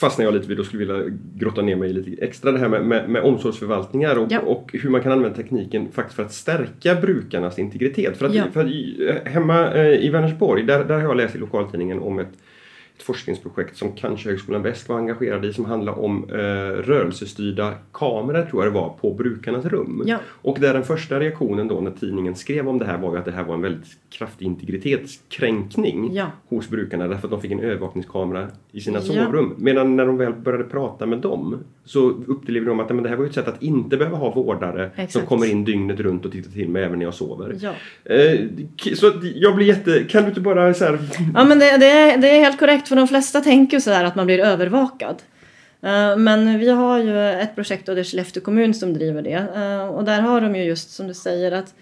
fastnar 0.00 0.24
jag 0.24 0.34
lite 0.34 0.48
vid 0.48 0.60
och 0.60 0.66
skulle 0.66 0.86
vilja 0.86 1.16
grotta 1.34 1.62
ner 1.62 1.76
mig 1.76 1.92
lite 1.92 2.24
extra 2.24 2.52
det 2.52 2.58
här 2.58 2.68
med, 2.68 2.84
med, 2.84 3.10
med 3.10 3.22
omsorgsförvaltningar 3.22 4.16
och, 4.16 4.32
ja. 4.32 4.40
och, 4.40 4.70
hur 4.72 4.90
man 4.90 5.02
kan 5.02 5.12
använda 5.12 5.36
tekniken 5.36 5.88
faktiskt 5.92 6.16
för 6.16 6.22
att 6.22 6.32
stärka 6.32 6.94
brukarnas 6.94 7.58
integritet. 7.58 8.16
För 8.16 8.26
att, 8.26 8.34
ja. 8.34 8.44
för 8.52 8.60
att 8.64 9.28
hemma 9.28 9.74
eh, 9.74 10.04
i 10.04 10.10
Vänersborg, 10.10 10.62
där, 10.62 10.84
där 10.84 10.94
har 10.94 11.02
jag 11.02 11.16
läst 11.16 11.34
i 11.34 11.38
lokaltidningen 11.38 11.98
om 11.98 12.18
ett 12.18 12.32
forskningsprojekt 13.02 13.76
som 13.76 13.92
kanske 13.92 14.28
Högskolan 14.28 14.62
Väst 14.62 14.88
var 14.88 14.96
engagerad 14.96 15.44
i 15.44 15.52
som 15.52 15.64
handlar 15.64 15.98
om 15.98 16.30
eh, 16.30 16.36
rörelsestyrda 16.82 17.74
kameror 17.92 18.42
tror 18.42 18.64
jag 18.64 18.72
det 18.72 18.80
var 18.80 18.88
på 18.88 19.14
brukarnas 19.14 19.64
rum. 19.64 20.02
Ja. 20.06 20.18
Och 20.26 20.58
där 20.60 20.74
den 20.74 20.84
första 20.84 21.20
reaktionen 21.20 21.68
då 21.68 21.80
när 21.80 21.90
tidningen 21.90 22.34
skrev 22.34 22.68
om 22.68 22.78
det 22.78 22.84
här 22.84 22.98
var 22.98 23.12
ju 23.12 23.18
att 23.18 23.24
det 23.24 23.32
här 23.32 23.44
var 23.44 23.54
en 23.54 23.62
väldigt 23.62 23.86
kraftig 24.10 24.46
integritetskränkning 24.46 26.14
ja. 26.14 26.26
hos 26.48 26.68
brukarna 26.68 27.08
därför 27.08 27.26
att 27.26 27.30
de 27.30 27.40
fick 27.40 27.52
en 27.52 27.60
övervakningskamera 27.60 28.48
i 28.72 28.80
sina 28.80 28.98
ja. 28.98 29.04
sovrum. 29.04 29.54
Medan 29.58 29.96
när 29.96 30.06
de 30.06 30.16
väl 30.16 30.32
började 30.32 30.64
prata 30.64 31.06
med 31.06 31.18
dem 31.18 31.58
så 31.88 32.00
upplevde 32.26 32.68
de 32.70 32.80
att 32.80 32.88
men 32.88 33.02
det 33.02 33.08
här 33.08 33.16
var 33.16 33.24
ett 33.24 33.34
sätt 33.34 33.48
att 33.48 33.62
inte 33.62 33.96
behöva 33.96 34.16
ha 34.16 34.30
vårdare 34.30 34.86
Exakt. 34.86 35.12
som 35.12 35.26
kommer 35.26 35.46
in 35.46 35.64
dygnet 35.64 36.00
runt 36.00 36.24
och 36.24 36.32
tittar 36.32 36.50
till 36.50 36.68
mig 36.68 36.84
även 36.84 36.98
när 36.98 37.04
jag 37.04 37.14
sover. 37.14 37.56
Ja. 37.60 37.72
Eh, 38.14 38.40
så 38.94 39.12
jag 39.34 39.56
blir 39.56 39.66
jätte... 39.66 40.04
Kan 40.04 40.22
du 40.22 40.28
inte 40.28 40.40
bara 40.40 40.74
så 40.74 40.84
här... 40.84 40.98
Ja 41.34 41.44
men 41.44 41.58
det, 41.58 41.76
det, 41.76 41.90
är, 41.90 42.18
det 42.18 42.28
är 42.30 42.40
helt 42.40 42.58
korrekt 42.58 42.88
för 42.88 42.96
de 42.96 43.08
flesta 43.08 43.40
tänker 43.40 43.80
så 43.80 43.90
här 43.90 44.04
att 44.04 44.14
man 44.14 44.26
blir 44.26 44.38
övervakad. 44.38 45.16
Eh, 45.82 46.16
men 46.16 46.58
vi 46.58 46.70
har 46.70 46.98
ju 46.98 47.30
ett 47.30 47.54
projekt 47.54 47.88
och 47.88 47.94
det 47.94 48.00
är 48.00 48.04
Skellefteå 48.04 48.42
kommun 48.42 48.74
som 48.74 48.94
driver 48.94 49.22
det. 49.22 49.46
Eh, 49.56 49.88
och 49.88 50.04
där 50.04 50.20
har 50.20 50.40
de 50.40 50.56
ju 50.56 50.64
just 50.64 50.90
som 50.90 51.06
du 51.06 51.14
säger 51.14 51.52
att 51.52 51.74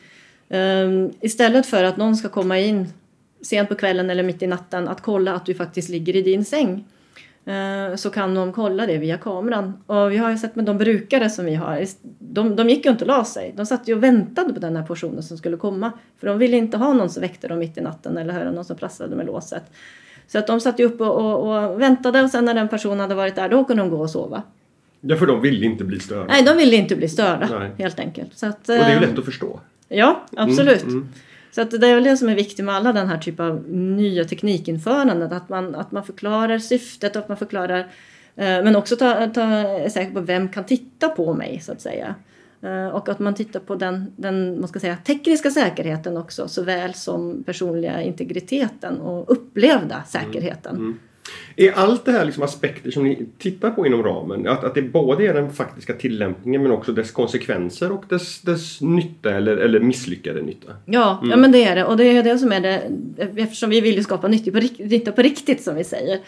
ehm, 0.49 1.11
istället 1.21 1.67
för 1.67 1.85
att 1.85 1.97
någon 1.97 2.17
ska 2.17 2.29
komma 2.29 2.59
in 2.59 2.87
sent 3.43 3.69
på 3.69 3.75
kvällen 3.75 4.11
eller 4.11 4.23
mitt 4.23 4.43
i 4.43 4.47
natten 4.47 4.89
att 4.89 5.03
kolla 5.03 5.35
att 5.35 5.47
du 5.47 5.55
faktiskt 5.55 5.89
ligger 5.89 6.17
i 6.17 6.23
din 6.23 6.45
säng 6.45 6.85
så 7.97 8.11
kan 8.11 8.35
de 8.35 8.53
kolla 8.53 8.87
det 8.87 8.99
via 8.99 9.19
kameran. 9.19 9.73
Och 9.87 10.13
vi 10.13 10.17
har 10.17 10.31
ju 10.31 10.39
sett 10.39 10.57
med 10.57 10.65
de 10.65 10.79
brukare 10.79 11.31
som 11.31 11.45
vi 11.45 11.55
har, 11.55 11.85
de, 12.19 12.57
de 12.57 12.71
gick 12.71 12.85
ju 12.85 12.91
inte 12.91 13.05
och 13.05 13.09
la 13.09 13.25
sig. 13.25 13.55
De 13.57 13.67
satt 13.67 13.89
ju 13.89 13.95
och 13.95 14.03
väntade 14.03 14.53
på 14.55 14.61
den 14.61 14.77
här 14.77 14.83
portionen 14.83 15.23
som 15.23 15.39
skulle 15.39 15.57
komma. 15.57 15.93
För 16.21 16.27
de 16.27 16.39
ville 16.39 16.57
inte 16.57 16.77
ha 16.77 16.93
någon 16.93 17.11
som 17.11 17.21
väckte 17.21 17.49
dem 17.49 17.59
mitt 17.59 17.79
i 17.79 17.81
natten 17.81 18.19
eller 18.19 18.33
höra 18.33 18.51
någon 18.51 18.65
som 18.65 18.77
prasslade 18.77 19.17
med 19.17 19.27
låset. 19.27 19.63
Så 20.27 20.39
att 20.39 20.47
de 20.47 20.61
satt 20.61 20.81
ju 20.81 20.85
uppe 20.85 21.05
och, 21.05 21.41
och, 21.41 21.73
och, 21.73 21.81
väntade 21.81 22.23
och 22.23 22.31
sen 22.31 22.45
när 22.45 22.55
den 22.55 22.69
personen 22.69 23.01
hade 23.01 23.15
varit 23.15 23.35
där 23.35 23.49
då 23.49 23.65
kunde 23.65 23.83
de 23.83 23.91
gå 23.91 24.01
och 24.01 24.11
sova. 24.11 24.43
Ja, 25.01 25.17
för 25.17 25.27
de 25.27 25.41
ville 25.41 25.67
inte 25.67 25.85
bli 25.85 26.01
störda. 26.01 26.25
Nej, 26.25 26.43
de 26.43 26.57
ville 26.57 26.77
inte 26.77 26.97
bli 26.97 27.09
störda 27.09 27.59
Nej. 27.59 27.71
helt 27.79 27.99
enkelt. 27.99 28.43
Att, 28.43 28.59
och 28.59 28.67
det 28.67 28.75
är 28.75 28.91
ju 28.91 28.95
eh, 28.95 29.01
lätt 29.01 29.19
att 29.19 29.25
förstå. 29.25 29.61
Ja, 29.89 30.27
absolut. 30.37 30.83
Mm, 30.83 30.95
mm. 30.95 31.09
Så 31.57 31.63
att 31.63 31.71
det 31.71 31.89
är 31.89 31.95
väl 31.95 32.05
det 32.05 32.17
som 32.17 32.29
är 32.29 32.35
viktigt 32.35 32.65
med 32.65 32.75
alla 32.75 32.93
den 32.93 33.09
här 33.09 33.19
typen 33.19 33.47
av 33.47 33.69
nya 33.71 34.25
teknikinföranden. 34.25 35.33
Att 35.33 35.49
man, 35.49 35.75
att 35.75 35.93
man 35.93 36.05
förklarar 36.05 36.59
syftet 36.59 37.17
och 37.17 37.23
att 37.23 37.29
man 37.29 37.37
förklarar 37.37 37.79
eh, 38.37 38.47
men 38.65 38.77
också 38.77 38.97
ta, 38.97 39.27
ta, 39.27 39.43
är 39.43 39.89
säker 39.89 40.13
på 40.13 40.21
vem 40.21 40.49
kan 40.49 40.65
titta 40.65 41.09
på 41.09 41.35
mig 41.35 41.61
så 41.61 41.73
att 41.73 41.81
säga. 41.81 42.15
Eh, 42.63 42.89
och 42.89 43.09
att 43.09 43.19
man 43.19 43.35
tittar 43.35 43.61
på 43.61 43.75
den, 43.75 44.13
den 44.17 44.61
man 44.61 44.69
ska 44.69 44.81
säga, 44.81 44.97
tekniska 44.97 45.51
säkerheten 45.51 46.17
också 46.17 46.49
såväl 46.49 46.95
som 46.95 47.43
personliga 47.43 48.03
integriteten 48.03 49.01
och 49.01 49.33
upplevda 49.33 50.03
säkerheten. 50.07 50.77
Mm. 50.77 50.87
Mm. 50.87 50.99
Är 51.59 51.73
allt 51.73 52.05
det 52.05 52.13
här 52.13 52.25
liksom 52.25 52.43
aspekter 52.43 52.91
som 52.91 53.05
ni 53.05 53.27
tittar 53.39 53.71
på 53.71 53.87
inom 53.87 54.03
ramen? 54.03 54.49
Att, 54.49 54.65
att 54.65 54.75
det 54.75 54.83
både 54.83 55.27
är 55.27 55.35
den 55.35 55.53
faktiska 55.53 55.93
tillämpningen 55.93 56.63
men 56.63 56.73
också 56.73 56.93
dess 56.93 57.11
konsekvenser 57.11 57.93
och 57.93 58.05
dess, 58.09 58.41
dess 58.41 58.81
nytta 58.81 59.31
eller, 59.31 59.57
eller 59.57 59.81
misslyckade 59.81 60.43
nytta? 60.43 60.73
Ja, 60.85 61.19
mm. 61.19 61.31
ja, 61.31 61.37
men 61.37 61.53
det 61.53 61.65
är 61.65 61.77
det. 61.77 61.85
Och 61.85 61.97
det 61.97 62.05
är 62.05 62.23
det 62.23 62.39
som 62.39 62.53
är 62.53 62.61
det 62.61 62.83
eftersom 63.37 63.71
vi 63.71 63.81
vill 63.81 63.95
ju 63.95 64.03
skapa 64.03 64.29
nytta 64.29 64.51
på, 64.51 64.59
nytta 64.79 65.13
på 65.13 65.23
riktigt 65.23 65.63
som 65.63 65.75
vi 65.75 65.85
säger. 65.85 66.19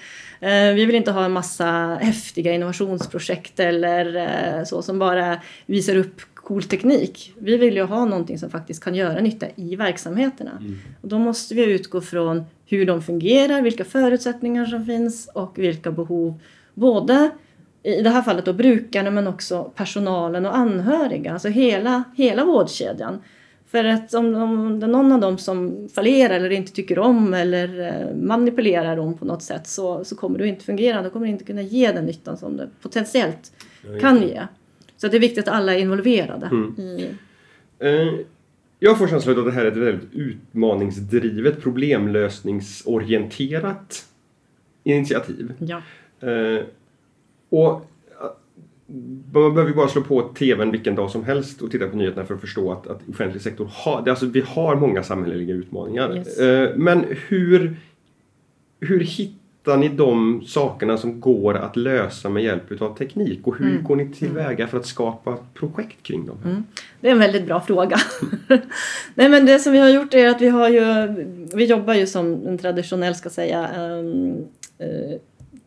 Eh, 0.40 0.74
vi 0.74 0.84
vill 0.84 0.94
inte 0.94 1.10
ha 1.10 1.24
en 1.24 1.32
massa 1.32 1.98
häftiga 2.00 2.52
innovationsprojekt 2.52 3.60
eller 3.60 4.16
eh, 4.16 4.64
så 4.64 4.82
som 4.82 4.98
bara 4.98 5.36
visar 5.66 5.96
upp 5.96 6.20
cool 6.48 6.62
teknik. 6.62 7.32
Vi 7.38 7.56
vill 7.56 7.76
ju 7.76 7.82
ha 7.82 8.04
någonting 8.04 8.38
som 8.38 8.50
faktiskt 8.50 8.84
kan 8.84 8.94
göra 8.94 9.20
nytta 9.20 9.46
i 9.56 9.76
verksamheterna. 9.76 10.50
Mm. 10.60 10.78
Och 11.00 11.08
då 11.08 11.18
måste 11.18 11.54
vi 11.54 11.64
utgå 11.64 12.00
från 12.00 12.44
hur 12.66 12.86
de 12.86 13.02
fungerar, 13.02 13.62
vilka 13.62 13.84
förutsättningar 13.84 14.66
som 14.66 14.86
finns 14.86 15.28
och 15.34 15.58
vilka 15.58 15.90
behov 15.90 16.40
både 16.74 17.30
i 17.82 18.02
det 18.02 18.10
här 18.10 18.22
fallet 18.22 18.44
då 18.44 18.52
brukarna 18.52 19.10
men 19.10 19.26
också 19.26 19.72
personalen 19.74 20.46
och 20.46 20.56
anhöriga, 20.56 21.32
alltså 21.32 21.48
hela, 21.48 22.04
hela 22.16 22.44
vårdkedjan. 22.44 23.18
För 23.66 23.84
att 23.84 24.14
om, 24.14 24.34
om 24.34 24.80
det 24.80 24.86
är 24.86 24.90
någon 24.90 25.12
av 25.12 25.20
dem 25.20 25.38
som 25.38 25.88
fallerar 25.94 26.34
eller 26.34 26.50
inte 26.50 26.72
tycker 26.72 26.98
om 26.98 27.34
eller 27.34 27.80
eh, 27.80 28.16
manipulerar 28.16 28.96
dem 28.96 29.18
på 29.18 29.24
något 29.24 29.42
sätt 29.42 29.66
så, 29.66 30.04
så 30.04 30.16
kommer 30.16 30.38
det 30.38 30.48
inte 30.48 30.64
fungera. 30.64 31.02
Då 31.02 31.10
kommer 31.10 31.26
det 31.26 31.32
inte 31.32 31.44
kunna 31.44 31.62
ge 31.62 31.92
den 31.92 32.04
nyttan 32.04 32.36
som 32.36 32.56
det 32.56 32.68
potentiellt 32.82 33.52
kan 34.00 34.22
ge. 34.22 34.42
Så 34.98 35.08
det 35.08 35.16
är 35.16 35.20
viktigt 35.20 35.48
att 35.48 35.54
alla 35.54 35.74
är 35.74 35.78
involverade. 35.78 36.46
Mm. 36.46 36.74
I... 36.78 37.14
Eh, 37.78 38.14
jag 38.78 38.98
får 38.98 39.08
känslan 39.08 39.34
av 39.34 39.40
att 39.40 39.46
det 39.46 39.52
här 39.52 39.64
är 39.64 39.70
ett 39.70 39.76
väldigt 39.76 40.14
utmaningsdrivet, 40.14 41.62
problemlösningsorienterat 41.62 44.06
initiativ. 44.84 45.52
Ja. 45.58 45.82
Eh, 46.28 46.60
och 47.48 47.86
man 49.32 49.54
behöver 49.54 49.68
ju 49.68 49.74
bara 49.74 49.88
slå 49.88 50.02
på 50.02 50.22
TVn 50.22 50.70
vilken 50.70 50.94
dag 50.94 51.10
som 51.10 51.24
helst 51.24 51.62
och 51.62 51.70
titta 51.70 51.88
på 51.88 51.96
nyheterna 51.96 52.26
för 52.26 52.34
att 52.34 52.40
förstå 52.40 52.72
att, 52.72 52.86
att 52.86 53.08
offentlig 53.08 53.42
sektor 53.42 53.70
har, 53.72 54.08
alltså 54.08 54.26
vi 54.26 54.40
har 54.40 54.76
många 54.76 55.02
samhälleliga 55.02 55.54
utmaningar. 55.54 56.16
Yes. 56.16 56.38
Eh, 56.38 56.76
men 56.76 57.04
hur, 57.28 57.76
hur 58.80 59.00
hittar 59.00 59.37
ni 59.76 59.88
de 59.88 60.42
sakerna 60.46 60.96
som 60.96 61.20
går 61.20 61.54
att 61.54 61.76
lösa 61.76 62.28
med 62.28 62.42
hjälp 62.42 62.82
av 62.82 62.96
teknik 62.96 63.46
och 63.46 63.56
hur 63.58 63.70
Mm. 63.70 63.84
går 63.84 63.96
ni 63.96 64.08
tillväga 64.14 64.66
för 64.66 64.78
att 64.78 64.86
skapa 64.86 65.36
projekt 65.54 66.02
kring 66.02 66.26
dem? 66.26 66.36
Mm. 66.44 66.64
Det 67.00 67.08
är 67.08 67.12
en 67.12 67.18
väldigt 67.18 67.46
bra 67.46 67.60
fråga. 67.60 67.96
Nej, 69.14 69.28
men 69.28 69.46
det 69.46 69.58
som 69.58 69.72
vi 69.72 69.78
har 69.78 69.88
gjort 69.88 70.14
är 70.14 70.28
att 70.28 70.40
vi 70.40 70.48
har 70.48 70.68
ju, 70.68 71.06
vi 71.54 71.64
jobbar 71.64 71.94
ju 71.94 72.06
som 72.06 72.46
en 72.46 72.58
traditionell, 72.58 73.14
ska 73.14 73.30
säga, 73.30 73.70
um, 73.78 74.36
eh, 74.78 75.16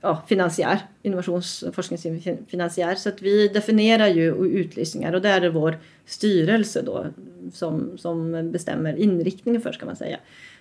ja, 0.01 0.23
finansiär, 0.27 0.79
innovationsforskningsfinansiär. 1.01 2.95
Så 2.95 3.09
att 3.09 3.21
vi 3.21 3.47
definierar 3.47 4.07
ju 4.07 4.35
utlysningar 4.45 5.13
och 5.13 5.21
där 5.21 5.37
är 5.37 5.41
det 5.41 5.49
vår 5.49 5.77
styrelse 6.05 6.81
då 6.81 7.05
som, 7.53 7.97
som 7.97 8.51
bestämmer 8.51 8.95
inriktningen 8.95 9.61
för, 9.61 9.71
ska 9.71 9.85
man 9.85 9.95
säga. 9.95 10.17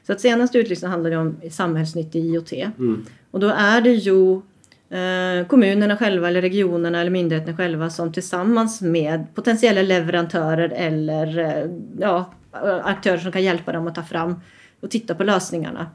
Så 0.06 0.12
att 0.12 0.20
senaste 0.20 0.58
utlysningen 0.58 0.90
handlar 0.92 1.10
ju 1.10 1.16
om 1.16 1.36
samhällsnyttig 1.50 2.24
IoT. 2.24 2.52
Mm. 2.52 3.06
Och 3.30 3.40
då 3.40 3.48
är 3.48 3.80
det 3.80 3.90
ju 3.92 4.34
eh, 4.90 5.46
kommunerna 5.46 5.96
själva 5.96 6.28
eller 6.28 6.40
regionerna 6.42 7.00
eller 7.00 7.10
myndigheterna 7.10 7.56
själva 7.56 7.90
som 7.90 8.12
tillsammans 8.12 8.80
med 8.82 9.24
potentiella 9.34 9.82
leverantörer 9.82 10.68
eller 10.76 11.38
eh, 11.38 11.70
ja, 11.98 12.32
aktörer 12.82 13.18
som 13.18 13.32
kan 13.32 13.42
hjälpa 13.42 13.72
dem 13.72 13.86
att 13.86 13.94
ta 13.94 14.02
fram 14.02 14.34
och 14.80 14.90
titta 14.90 15.14
på 15.14 15.24
lösningarna. 15.24 15.86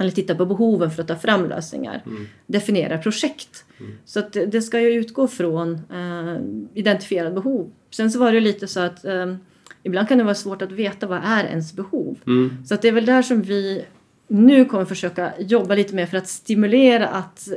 Eller 0.00 0.10
titta 0.10 0.34
på 0.34 0.46
behoven 0.46 0.90
för 0.90 1.02
att 1.02 1.08
ta 1.08 1.16
fram 1.16 1.48
lösningar. 1.48 2.02
Definiera 2.46 2.98
projekt. 2.98 3.64
Så 4.04 4.18
att 4.18 4.32
det- 4.32 4.46
det 4.46 4.62
ska 4.62 4.80
ju 4.80 4.88
utgå 4.92 5.28
från 5.28 5.74
eh, 5.74 6.40
identifierade 6.74 7.30
behov. 7.34 7.70
Sen 7.90 8.10
så 8.10 8.18
var 8.18 8.32
det 8.32 8.40
lite 8.40 8.66
så 8.68 8.80
att 8.80 9.04
eh, 9.04 9.34
ibland 9.82 10.08
kan 10.08 10.18
det 10.18 10.24
vara 10.24 10.34
svårt 10.34 10.62
att 10.62 10.72
veta 10.72 11.06
vad 11.06 11.20
är 11.24 11.44
ens 11.44 11.72
behov. 11.72 12.18
Mm. 12.26 12.50
Så 12.66 12.74
att 12.74 12.82
det 12.82 12.88
är 12.88 12.92
väl 12.92 13.06
där 13.06 13.22
som 13.22 13.42
vi 13.42 13.84
nu 14.28 14.64
kommer 14.64 14.84
försöka 14.84 15.32
jobba 15.38 15.74
lite 15.74 15.94
mer 15.94 16.06
för 16.06 16.16
att 16.16 16.28
stimulera 16.28 17.08
att 17.08 17.48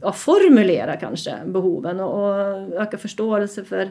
ja, 0.00 0.12
formulera 0.12 0.96
kanske 0.96 1.34
behoven 1.46 2.00
och, 2.00 2.24
och 2.24 2.80
öka 2.80 2.98
förståelse 2.98 3.64
för 3.64 3.90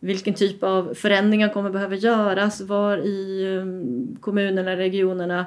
vilken 0.00 0.34
typ 0.34 0.62
av 0.62 0.94
förändringar 0.94 1.48
kommer 1.48 1.70
behöva 1.70 1.94
göras, 1.94 2.60
var 2.60 2.98
i 2.98 3.46
um, 3.58 4.16
kommunerna, 4.20 4.76
regionerna, 4.76 5.46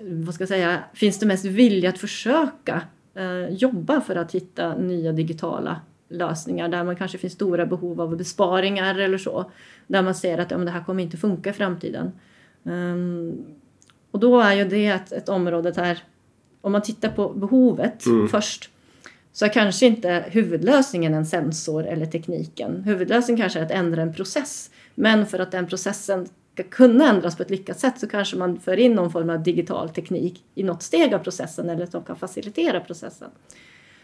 vad 0.00 0.34
ska 0.34 0.42
jag 0.42 0.48
säga, 0.48 0.78
finns 0.94 1.18
det 1.18 1.26
mest 1.26 1.44
vilja 1.44 1.88
att 1.88 1.98
försöka 1.98 2.82
eh, 3.14 3.54
jobba 3.54 4.00
för 4.00 4.16
att 4.16 4.34
hitta 4.34 4.76
nya 4.76 5.12
digitala 5.12 5.80
lösningar 6.10 6.68
där 6.68 6.84
man 6.84 6.96
kanske 6.96 7.18
finns 7.18 7.32
stora 7.32 7.66
behov 7.66 8.00
av 8.00 8.16
besparingar 8.16 8.98
eller 8.98 9.18
så. 9.18 9.50
Där 9.86 10.02
man 10.02 10.14
ser 10.14 10.38
att 10.38 10.50
ja, 10.50 10.56
men 10.56 10.66
det 10.66 10.72
här 10.72 10.84
kommer 10.84 11.02
inte 11.02 11.16
funka 11.16 11.50
i 11.50 11.52
framtiden. 11.52 12.12
Ehm, 12.64 13.44
och 14.10 14.20
då 14.20 14.40
är 14.40 14.54
ju 14.54 14.64
det 14.64 14.86
ett, 14.86 15.12
ett 15.12 15.28
område 15.28 15.70
där, 15.70 15.98
om 16.60 16.72
man 16.72 16.82
tittar 16.82 17.08
på 17.08 17.28
behovet 17.28 18.06
Mm. 18.06 18.28
först, 18.28 18.70
så 19.32 19.44
är 19.44 19.48
kanske 19.48 19.86
inte 19.86 20.24
huvudlösningen 20.28 21.14
en 21.14 21.26
sensor 21.26 21.86
eller 21.86 22.06
tekniken. 22.06 22.82
Huvudlösningen 22.84 23.40
kanske 23.40 23.58
är 23.58 23.64
att 23.64 23.70
ändra 23.70 24.02
en 24.02 24.14
process. 24.14 24.70
Men 24.94 25.26
för 25.26 25.38
att 25.38 25.52
den 25.52 25.66
processen 25.66 26.28
ska 26.54 26.62
kunna 26.62 27.08
ändras 27.08 27.36
på 27.36 27.42
ett 27.42 27.50
lyckat 27.50 27.80
sätt 27.80 28.00
så 28.00 28.08
kanske 28.08 28.36
man 28.36 28.60
för 28.60 28.76
in 28.76 28.92
någon 28.92 29.12
form 29.12 29.30
av 29.30 29.42
digital 29.42 29.88
teknik 29.88 30.44
i 30.54 30.62
något 30.62 30.82
steg 30.82 31.14
av 31.14 31.18
processen 31.18 31.70
eller 31.70 31.86
som 31.86 32.02
kan 32.04 32.16
facilitera 32.16 32.80
processen. 32.80 33.30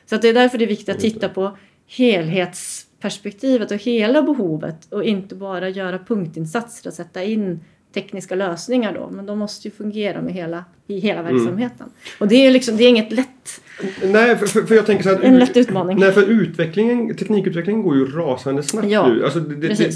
Så 0.07 0.17
det 0.17 0.29
är 0.29 0.35
därför 0.35 0.59
det 0.59 0.65
är 0.65 0.69
viktigt 0.69 0.89
att 0.89 1.01
titta 1.01 1.29
på 1.29 1.57
helhetsperspektivet 1.89 3.71
och 3.71 3.77
hela 3.77 4.23
behovet 4.23 4.93
och 4.93 5.05
inte 5.05 5.35
bara 5.35 5.69
göra 5.69 5.99
punktinsatser 5.99 6.91
och 6.91 6.95
sätta 6.95 7.25
in 7.25 7.61
tekniska 7.95 8.35
lösningar 8.35 8.95
då. 8.95 9.11
Men 9.11 9.27
de 9.27 9.39
måste 9.39 9.69
ju 9.69 9.75
fungera 9.75 10.23
med 10.23 10.35
hela, 10.35 10.65
i 10.87 10.99
hela 10.99 11.23
verksamheten. 11.23 11.87
Och 12.21 12.29
det 12.29 12.47
är, 12.47 12.51
liksom, 12.51 12.77
det 12.77 12.85
är 12.85 12.89
inget 12.89 13.13
lätt, 13.13 13.61
Nej, 14.03 14.37
för, 14.37 14.47
för, 14.47 14.75
jag 14.75 14.87
tänker 14.87 15.05
så 15.05 15.11
att... 15.11 15.23
en 15.23 15.39
lätt 15.39 15.57
utmaning. 15.57 15.99
Nej, 15.99 16.13
för 16.13 16.23
utvecklingen, 16.23 17.17
teknikutvecklingen 17.17 17.83
går 17.83 17.97
ju 17.97 18.05
rasande 18.07 18.63
snabbt 18.63 18.89
Ja, 18.89 19.09
nu. 19.09 19.25
Alltså 19.25 19.41
det, 19.41 19.69
det, 19.69 19.93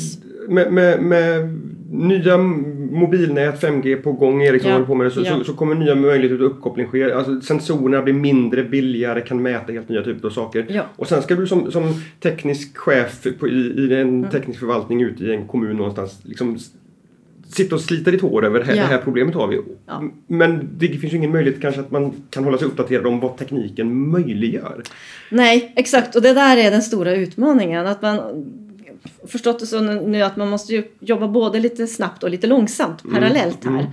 med, 0.48 0.72
med, 0.72 1.02
med 1.02 1.58
nya 1.90 2.38
mobilnät, 2.90 3.62
5G 3.62 3.96
på 3.96 4.12
gång, 4.12 4.42
Ericsson 4.42 4.68
Ja, 4.70 4.74
håller 4.74 4.86
på 4.86 4.94
med 4.94 5.06
det, 5.06 5.10
så, 5.10 5.20
ja. 5.24 5.38
så, 5.38 5.44
så 5.44 5.52
kommer 5.52 5.74
nya 5.74 5.94
möjligheter 5.94 6.36
till 6.36 6.44
uppkoppling 6.46 6.86
ske. 6.86 7.12
Alltså 7.12 7.40
sensorerna 7.40 8.02
blir 8.02 8.14
mindre, 8.14 8.64
billigare, 8.64 9.20
kan 9.20 9.42
mäta 9.42 9.72
helt 9.72 9.88
nya 9.88 10.02
typer 10.02 10.28
av 10.28 10.32
saker. 10.32 10.66
Ja. 10.68 10.82
Och 10.96 11.06
sen 11.08 11.22
ska 11.22 11.34
du 11.34 11.46
som, 11.46 11.70
som 11.72 11.84
teknisk 12.20 12.76
chef 12.78 13.26
på, 13.40 13.48
i, 13.48 13.52
i 13.78 13.94
en 13.94 14.08
Mm. 14.20 14.30
teknisk 14.30 14.60
förvaltning 14.60 15.02
ute 15.02 15.24
i 15.24 15.34
en 15.34 15.46
kommun 15.48 15.76
någonstans 15.76 16.20
liksom 16.22 16.58
sitta 17.48 17.74
och 17.74 17.80
slita 17.80 18.10
ditt 18.10 18.20
hår 18.20 18.44
över 18.44 18.58
det 18.58 18.64
här, 18.64 18.74
Ja. 18.74 18.82
det 18.82 18.88
här 18.88 18.98
problemet 18.98 19.34
har 19.34 19.46
vi. 19.48 19.60
Ja. 19.86 20.02
Men 20.26 20.68
det 20.78 20.88
finns 20.88 21.12
ju 21.12 21.16
ingen 21.16 21.32
möjlighet 21.32 21.60
kanske 21.60 21.80
att 21.80 21.90
man 21.90 22.12
kan 22.30 22.44
hålla 22.44 22.58
sig 22.58 22.66
uppdaterad 22.66 23.06
om 23.06 23.20
vad 23.20 23.36
tekniken 23.36 24.08
möjliggör. 24.10 24.82
Nej, 25.30 25.72
exakt. 25.76 26.16
Och 26.16 26.22
det 26.22 26.32
där 26.32 26.56
är 26.56 26.70
den 26.70 26.82
stora 26.82 27.14
utmaningen. 27.14 27.86
Att 27.86 28.02
man 28.02 28.20
förstått 29.26 29.58
det 29.58 29.66
så 29.66 29.80
nu 29.80 30.22
att 30.22 30.36
man 30.36 30.48
måste 30.48 30.84
jobba 31.00 31.28
både 31.28 31.60
lite 31.60 31.86
snabbt 31.86 32.22
och 32.22 32.30
lite 32.30 32.46
långsamt 32.46 33.02
parallellt 33.12 33.64
här. 33.64 33.70
mm. 33.70 33.86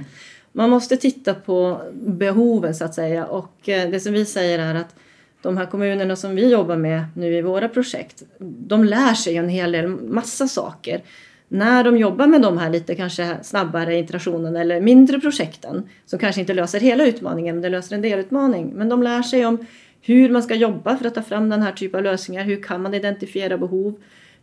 Man 0.52 0.70
måste 0.70 0.98
titta 0.98 1.34
på 1.34 1.82
behoven 1.94 2.76
så 2.76 2.86
att 2.86 2.94
säga. 2.94 3.26
Och 3.26 3.70
eh, 3.70 3.90
det 3.90 4.00
som 4.00 4.14
vi 4.14 4.26
säger 4.26 4.60
är 4.60 4.76
att 4.76 4.96
de 5.42 5.58
här 5.58 5.66
kommunerna 5.66 6.16
som 6.16 6.36
vi 6.36 6.52
jobbar 6.52 6.76
med 6.76 7.06
nu 7.14 7.38
i 7.38 7.42
våra 7.42 7.70
projekt, 7.70 8.24
de 8.40 8.84
lär 8.84 9.14
sig 9.14 9.38
en 9.38 9.50
hel 9.50 9.72
del, 9.72 9.88
massa 9.88 10.48
saker. 10.48 11.04
När 11.48 11.84
de 11.84 11.98
jobbar 11.98 12.28
med 12.28 12.42
de 12.42 12.58
här 12.58 12.70
lite 12.70 12.96
kanske 12.96 13.38
snabbare 13.44 14.00
iterationen 14.00 14.56
eller 14.56 14.82
mindre 14.82 15.20
projekten 15.20 15.90
som 16.06 16.20
kanske 16.20 16.42
inte 16.42 16.54
löser 16.54 16.80
hela 16.80 17.06
utmaningen 17.06 17.56
men 17.56 17.62
det 17.62 17.70
löser 17.70 17.96
en 17.96 18.02
delutmaning. 18.02 18.72
Men 18.76 18.90
de 18.90 19.04
lär 19.04 19.22
sig 19.22 19.46
om 19.46 19.66
hur 20.02 20.30
man 20.30 20.44
ska 20.44 20.56
jobba 20.56 20.98
för 20.98 21.06
att 21.06 21.16
ta 21.16 21.22
fram 21.22 21.50
den 21.50 21.62
här 21.62 21.72
typen 21.72 21.98
av 21.98 22.04
lösningar. 22.04 22.44
Hur 22.44 22.64
kan 22.64 22.82
man 22.82 22.94
identifiera 22.94 23.58
behov? 23.58 24.00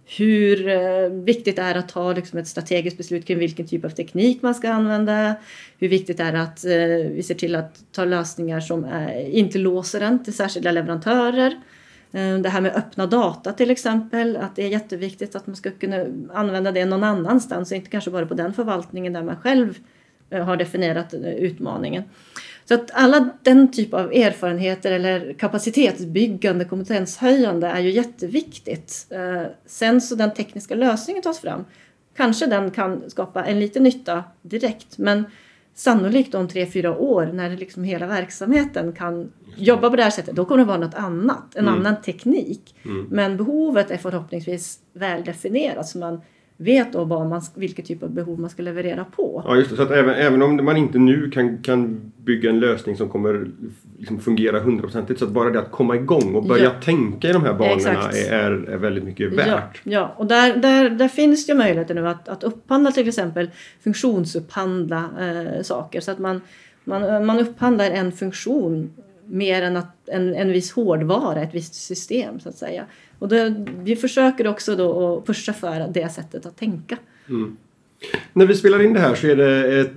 Hur 0.06 0.68
eh, 0.68 1.08
viktigt 1.08 1.56
det 1.56 1.62
är 1.62 1.74
att 1.74 1.88
ta 1.88 2.12
liksom, 2.12 2.38
ett 2.38 2.48
strategiskt 2.48 2.98
beslut 2.98 3.26
kring 3.26 3.38
vilken 3.38 3.66
typ 3.66 3.84
av 3.84 3.88
teknik 3.88 4.42
man 4.42 4.54
ska 4.54 4.70
använda. 4.70 5.34
Hur 5.78 5.88
viktigt 5.88 6.16
det 6.16 6.22
är 6.22 6.34
att 6.34 6.64
eh, 6.64 7.10
vi 7.12 7.22
ser 7.22 7.34
till 7.34 7.54
att 7.54 7.84
ta 7.92 8.04
lösningar 8.04 8.60
som 8.60 9.08
inte 9.30 9.58
låser 9.58 10.00
en 10.00 10.24
till 10.24 10.34
särskilda 10.34 10.72
leverantörer. 10.72 11.60
Eh, 12.12 12.38
det 12.38 12.48
här 12.48 12.60
med 12.60 12.72
öppna 12.76 13.06
data 13.06 13.52
till 13.52 13.70
exempel, 13.70 14.36
att 14.36 14.56
det 14.56 14.62
är 14.62 14.68
jätteviktigt 14.68 15.36
att 15.36 15.46
man 15.46 15.56
ska 15.56 15.70
kunna 15.70 16.06
använda 16.32 16.72
det 16.72 16.84
någon 16.84 17.04
annanstans 17.04 17.70
och 17.70 17.76
inte 17.76 17.90
kanske 17.90 18.10
bara 18.10 18.26
på 18.26 18.34
den 18.34 18.54
förvaltningen 18.54 19.12
där 19.12 19.22
man 19.22 19.36
själv 19.36 19.78
har 20.30 20.56
definierat 20.56 21.14
utmaningen. 21.14 22.02
Så 22.68 22.74
att 22.74 22.90
alla 22.92 23.28
den 23.42 23.72
typ 23.72 23.94
av 23.94 24.12
erfarenheter 24.12 24.92
eller 24.92 25.32
kapacitetsbyggande, 25.32 26.64
kompetenshöjande 26.64 27.66
är 27.66 27.80
ju 27.80 27.90
jätteviktigt. 27.90 29.06
Eh, 29.10 29.42
Sen 29.66 30.00
så 30.00 30.14
den 30.14 30.34
tekniska 30.34 30.74
lösningen 30.74 31.22
tas 31.22 31.38
fram, 31.40 31.64
kanske 32.16 32.46
den 32.46 32.70
kan 32.70 33.10
skapa 33.10 33.44
en 33.44 33.60
liten 33.60 33.82
nytta 33.82 34.24
direkt 34.42 34.98
men 34.98 35.24
sannolikt 35.74 36.34
om 36.34 36.48
tre, 36.48 36.66
fyra 36.66 36.96
år 36.98 37.26
när 37.32 37.50
liksom 37.56 37.84
hela 37.84 38.06
verksamheten 38.06 38.92
kan 38.92 39.32
jobba 39.56 39.90
på 39.90 39.96
det 39.96 40.02
här 40.02 40.10
sättet, 40.10 40.34
då 40.36 40.44
kommer 40.44 40.58
det 40.58 40.64
vara 40.64 40.78
något 40.78 40.94
annat, 40.94 41.54
en 41.54 41.68
Mm. 41.68 41.80
annan 41.80 42.02
teknik. 42.02 42.74
Mm. 42.84 43.06
Men 43.10 43.36
behovet 43.36 43.90
är 43.90 43.96
förhoppningsvis 43.96 44.78
väl 44.92 45.24
definierat 45.24 45.88
så 45.88 45.98
man 45.98 46.20
vet 46.64 46.92
då 46.92 47.04
vad 47.04 47.26
man, 47.26 47.42
vilken 47.54 47.84
typ 47.84 48.02
av 48.02 48.10
behov 48.10 48.40
man 48.40 48.50
ska 48.50 48.62
leverera 48.62 49.04
på. 49.04 49.42
Ja, 49.46 49.56
just 49.56 49.70
det. 49.70 49.76
Så 49.76 49.82
att 49.82 49.90
även, 49.90 50.14
även 50.14 50.42
om 50.42 50.64
man 50.64 50.76
inte 50.76 50.98
nu 50.98 51.30
kan, 51.30 51.58
kan 51.62 52.12
bygga 52.16 52.50
en 52.50 52.60
lösning 52.60 52.96
som 52.96 53.08
kommer 53.08 53.46
liksom 53.98 54.20
fungera 54.20 54.60
hundraprocentigt 54.60 55.18
så 55.20 55.24
att 55.26 55.30
bara 55.32 55.50
det 55.50 55.58
att 55.58 55.70
komma 55.70 55.96
igång 55.96 56.34
och 56.34 56.44
börja 56.46 56.64
Ja. 56.64 56.70
tänka 56.84 57.28
i 57.28 57.32
de 57.32 57.42
här 57.42 57.54
banorna 57.54 58.10
är, 58.30 58.50
är 58.68 58.76
väldigt 58.76 59.04
mycket 59.04 59.30
Ja, 59.32 59.36
värt. 59.36 59.80
ja. 59.84 60.14
och 60.16 60.26
där, 60.26 60.56
där, 60.56 60.90
där 60.90 61.08
finns 61.08 61.46
det 61.46 61.54
möjligheter 61.54 61.94
nu 61.94 62.08
att, 62.08 62.28
att 62.28 62.44
upphandla 62.44 62.90
till 62.90 63.08
exempel 63.08 63.50
funktionsupphandla 63.84 65.04
eh, 65.20 65.62
saker 65.62 66.00
så 66.00 66.10
att 66.10 66.18
man, 66.18 66.40
man, 66.84 67.26
man 67.26 67.38
upphandlar 67.38 67.90
en 67.90 68.12
funktion 68.12 68.90
mer 69.26 69.62
än 69.62 69.76
att 69.76 70.08
en, 70.08 70.34
en 70.34 70.52
viss 70.52 70.72
hårdvara, 70.72 71.42
ett 71.42 71.54
visst 71.54 71.74
system 71.74 72.40
så 72.40 72.48
att 72.48 72.58
säga. 72.58 72.84
Och 73.18 73.28
det, 73.28 73.66
vi 73.82 73.96
försöker 73.96 74.46
också 74.46 74.76
då 74.76 75.16
att 75.16 75.26
pusha 75.26 75.52
för 75.52 75.88
det 75.94 76.12
sättet 76.12 76.46
att 76.46 76.56
tänka. 76.56 76.98
Mm. 77.28 77.56
När 78.32 78.46
vi 78.46 78.54
spelar 78.54 78.82
in 78.82 78.92
det 78.92 79.00
här 79.00 79.14
så 79.14 79.26
är 79.26 79.36
det, 79.36 79.80
ett, 79.80 79.92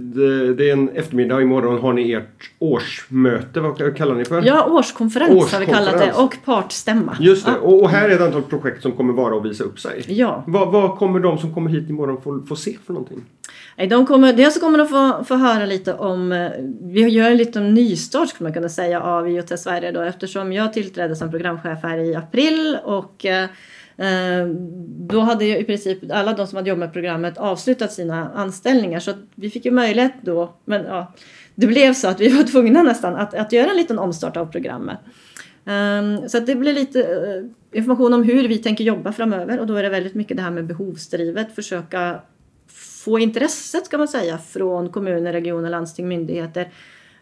det 0.58 0.70
är 0.70 0.74
en 0.74 0.90
eftermiddag 0.90 1.36
och 1.36 1.42
imorgon 1.42 1.82
har 1.82 1.94
ni 1.94 2.12
ert 2.12 2.52
årsmöte. 2.60 3.60
Vad 3.60 3.98
kallar 3.98 4.16
ni 4.16 4.26
för? 4.26 4.42
Ja, 4.46 4.66
årskonferens, 4.66 5.54
har 5.54 5.60
vi 5.60 5.66
kallat 5.66 5.86
det 5.86 5.98
Årskonferens. 5.98 6.18
och 6.18 6.46
partstämma. 6.46 7.18
Just 7.20 7.46
det. 7.46 7.52
Ja. 7.52 7.58
Och, 7.58 7.82
och 7.82 7.90
här 7.90 8.10
är 8.10 8.16
ett 8.16 8.22
antal 8.22 8.42
projekt 8.42 8.82
som 8.82 8.92
kommer 8.92 9.14
vara 9.14 9.36
och 9.36 9.46
visa 9.46 9.64
upp 9.64 9.80
sig. 9.80 10.04
Ja. 10.08 10.44
Vad, 10.48 10.72
vad 10.72 10.98
kommer 10.98 11.20
de 11.20 11.38
som 11.38 11.54
kommer 11.54 11.70
hit 11.70 11.90
imorgon 11.90 12.22
få, 12.22 12.46
få 12.48 12.56
se 12.56 12.78
för 12.86 12.94
någonting? 12.94 13.22
De 13.86 14.06
kommer, 14.06 14.34
dels 14.34 14.60
kommer 14.60 14.78
de 14.78 14.88
få, 14.88 15.24
få 15.24 15.36
höra 15.36 15.66
lite 15.66 15.94
om, 15.94 16.32
eh, 16.32 16.52
vi 16.82 17.02
gör 17.02 17.32
en 17.32 17.38
liten 17.38 17.74
nystart 17.74 18.30
skulle 18.30 18.46
man 18.46 18.54
kunna 18.54 18.70
säga 18.70 19.02
av 19.02 19.30
IoT 19.30 19.60
Sverige 19.60 19.92
då 19.92 20.02
eftersom 20.02 20.54
jag 20.54 20.74
tillträdde 20.74 21.16
som 21.16 21.32
programchef 21.32 21.84
här 21.84 21.98
i 21.98 22.16
april 22.16 22.78
och 22.84 23.26
eh, 23.26 23.44
eh 23.98 24.48
då 25.10 25.20
hade 25.20 25.46
ju 25.46 25.58
i 25.58 25.64
princip 25.64 26.12
alla 26.12 26.34
de 26.34 26.48
som 26.48 26.56
hade 26.56 26.70
jobbat 26.70 26.80
med 26.80 26.94
programmet 26.94 27.38
avslutat 27.38 27.94
sina 27.94 28.30
anställningar 28.30 29.00
så 29.00 29.14
vi 29.36 29.50
fick 29.50 29.66
ju 29.66 29.72
möjlighet 29.72 30.14
då, 30.22 30.54
men 30.66 30.86
ja, 30.86 31.14
det 31.56 31.68
blev 31.68 31.94
så 31.94 32.08
att 32.08 32.22
vi 32.22 32.30
var 32.38 32.44
tvungna 32.44 32.84
nästan 32.84 33.16
att, 33.16 33.34
att 33.34 33.52
göra 33.52 33.70
en 33.70 33.78
liten 33.78 34.00
omstart 34.00 34.38
av 34.38 34.46
programmet. 34.46 35.00
Um, 35.66 36.30
så 36.30 36.38
att 36.38 36.46
det 36.46 36.56
blir 36.56 36.74
lite 36.74 37.00
uh, 37.00 37.46
information 37.78 38.14
om 38.14 38.24
hur 38.24 38.48
vi 38.48 38.58
tänker 38.58 38.84
jobba 38.84 39.12
framöver 39.12 39.60
och 39.60 39.68
då 39.68 39.76
är 39.76 39.84
det 39.84 39.90
väldigt 39.90 40.16
mycket 40.16 40.38
det 40.38 40.44
här 40.44 40.52
med 40.52 40.66
behovsdrivet, 40.66 41.56
försöka 41.56 42.22
få 43.08 43.20
intresset 43.20 43.86
ska 43.86 43.98
man 43.98 44.08
säga 44.08 44.38
från 44.38 44.90
kommuner, 44.90 45.34
regioner, 45.34 45.70
landsting, 45.70 46.08
myndigheter 46.08 46.70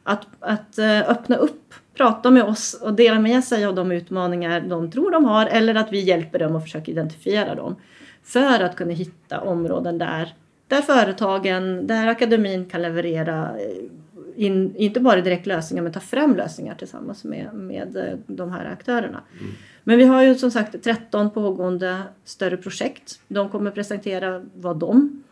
att, 0.03 0.27
att 0.39 0.79
uh, 0.79 1.09
öppna 1.09 1.35
upp, 1.35 1.73
prata 1.93 2.31
med 2.31 2.43
oss 2.43 2.73
och 2.81 2.93
dela 2.93 3.19
med 3.19 3.43
sig 3.43 3.65
av 3.65 3.75
de 3.75 3.91
utmaningar 3.91 4.61
de 4.61 4.91
tror 4.91 5.11
de 5.11 5.25
har 5.25 5.45
eller 5.45 5.75
att 5.75 5.91
vi 5.91 5.99
hjälper 5.99 6.39
dem 6.39 6.55
och 6.55 6.61
försöker 6.61 6.91
identifiera 6.91 7.55
dem 7.55 7.75
för 8.23 8.59
att 8.63 8.75
kunna 8.75 8.91
hitta 8.91 9.39
områden 9.39 9.97
där, 9.97 10.33
där 10.67 10.81
företagen, 10.81 11.87
där 11.87 12.07
akademin 12.07 12.69
kan 12.69 12.81
leverera 12.81 13.51
uh, 13.51 13.89
in, 14.35 14.75
inte 14.75 14.99
bara 14.99 15.21
direkt 15.21 15.45
lösningar 15.45 15.83
men 15.83 15.91
ta 15.91 15.99
fram 15.99 16.35
lösningar 16.35 16.75
tillsammans 16.75 17.23
med, 17.23 17.53
med 17.53 17.97
eh, 17.97 18.17
de 18.27 18.51
här 18.51 18.65
aktörerna. 18.65 19.21
Mm. 19.39 19.51
Men 19.83 19.97
vi 19.97 20.05
har 20.05 20.23
ju 20.23 20.35
som 20.35 20.51
sagt 20.51 20.83
13 20.83 21.31
pågående 21.31 22.01
större 22.23 22.57
projekt. 22.57 23.19
De 23.27 23.49
kommer 23.49 23.71
presentera 23.71 24.45
vad 24.55 24.77
de 24.77 25.23
eh, 25.23 25.24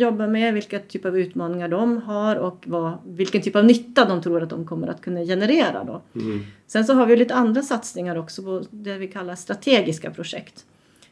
jobbar 0.00 0.26
med, 0.26 0.54
vilka 0.54 0.78
typer 0.78 1.08
av 1.08 1.18
utmaningar 1.18 1.68
de 1.68 2.02
har 2.02 2.36
och 2.36 2.64
vad, 2.66 2.98
vilken 3.06 3.42
typ 3.42 3.56
av 3.56 3.64
nytta 3.64 4.04
de 4.04 4.22
tror 4.22 4.42
att 4.42 4.50
de 4.50 4.66
kommer 4.66 4.88
att 4.88 5.00
kunna 5.00 5.24
generera. 5.24 5.84
Då. 5.84 6.02
Mm. 6.20 6.46
Sen 6.66 6.84
så 6.84 6.94
har 6.94 7.06
vi 7.06 7.16
lite 7.16 7.34
andra 7.34 7.62
satsningar 7.62 8.16
också 8.16 8.42
på 8.42 8.62
det 8.70 8.98
vi 8.98 9.08
kallar 9.08 9.34
strategiska 9.34 10.10
projekt. 10.10 10.64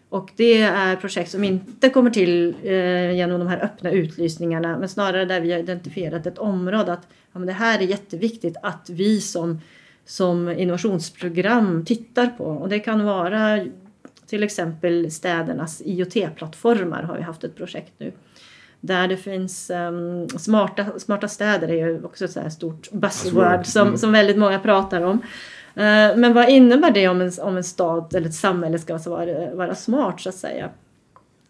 Och 0.08 0.30
det 0.36 0.62
är 0.62 0.96
projekt 0.96 1.30
som 1.30 1.44
inte 1.44 1.90
kommer 1.90 2.10
till 2.10 2.54
eh, 2.62 3.12
genom 3.12 3.40
de 3.40 3.48
här 3.48 3.64
öppna 3.64 3.90
utlysningarna 3.90 4.78
men 4.78 4.88
snarare 4.88 5.24
där 5.24 5.40
vi 5.40 5.52
har 5.52 5.58
identifierat 5.58 6.26
ett 6.26 6.38
område 6.38 6.92
att 6.92 7.08
ja, 7.32 7.38
men 7.38 7.46
det 7.46 7.52
här 7.52 7.78
är 7.78 7.82
jätteviktigt 7.82 8.56
att 8.62 8.90
vi 8.90 9.20
som, 9.20 9.60
som 10.04 10.48
innovationsprogram 10.48 11.84
tittar 11.84 12.26
på. 12.26 12.44
Och 12.44 12.68
det 12.68 12.78
kan 12.78 13.04
vara 13.04 13.64
till 14.26 14.42
exempel 14.42 15.10
städernas 15.10 15.82
IoT-plattformar 15.84 17.02
har 17.02 17.16
vi 17.16 17.22
haft 17.22 17.44
ett 17.44 17.56
projekt 17.56 17.92
nu. 17.98 18.12
Där 18.86 19.08
det 19.08 19.16
finns 19.16 19.70
um, 19.70 20.28
smarta, 20.28 20.84
smarta 20.98 21.28
städer 21.28 21.68
är 21.68 21.88
ju 21.88 22.04
också 22.04 22.24
ett 22.24 22.30
så 22.30 22.40
här 22.40 22.48
stort 22.48 22.90
buzzword 22.90 23.66
som, 23.66 23.86
mm. 23.86 23.98
som 23.98 24.12
väldigt 24.12 24.36
många 24.36 24.58
pratar 24.58 25.02
om. 25.02 25.20
Eh, 25.74 26.16
men 26.16 26.34
vad 26.34 26.48
innebär 26.48 26.90
det 26.90 27.08
om 27.08 27.20
en, 27.20 27.32
om 27.42 27.56
en 27.56 27.64
stad 27.64 28.14
eller 28.14 28.28
ett 28.28 28.34
samhälle 28.34 28.78
ska 28.78 28.98
vara, 28.98 29.54
vara 29.54 29.74
smart 29.74 30.20
så 30.20 30.28
att 30.28 30.34
säga? 30.34 30.70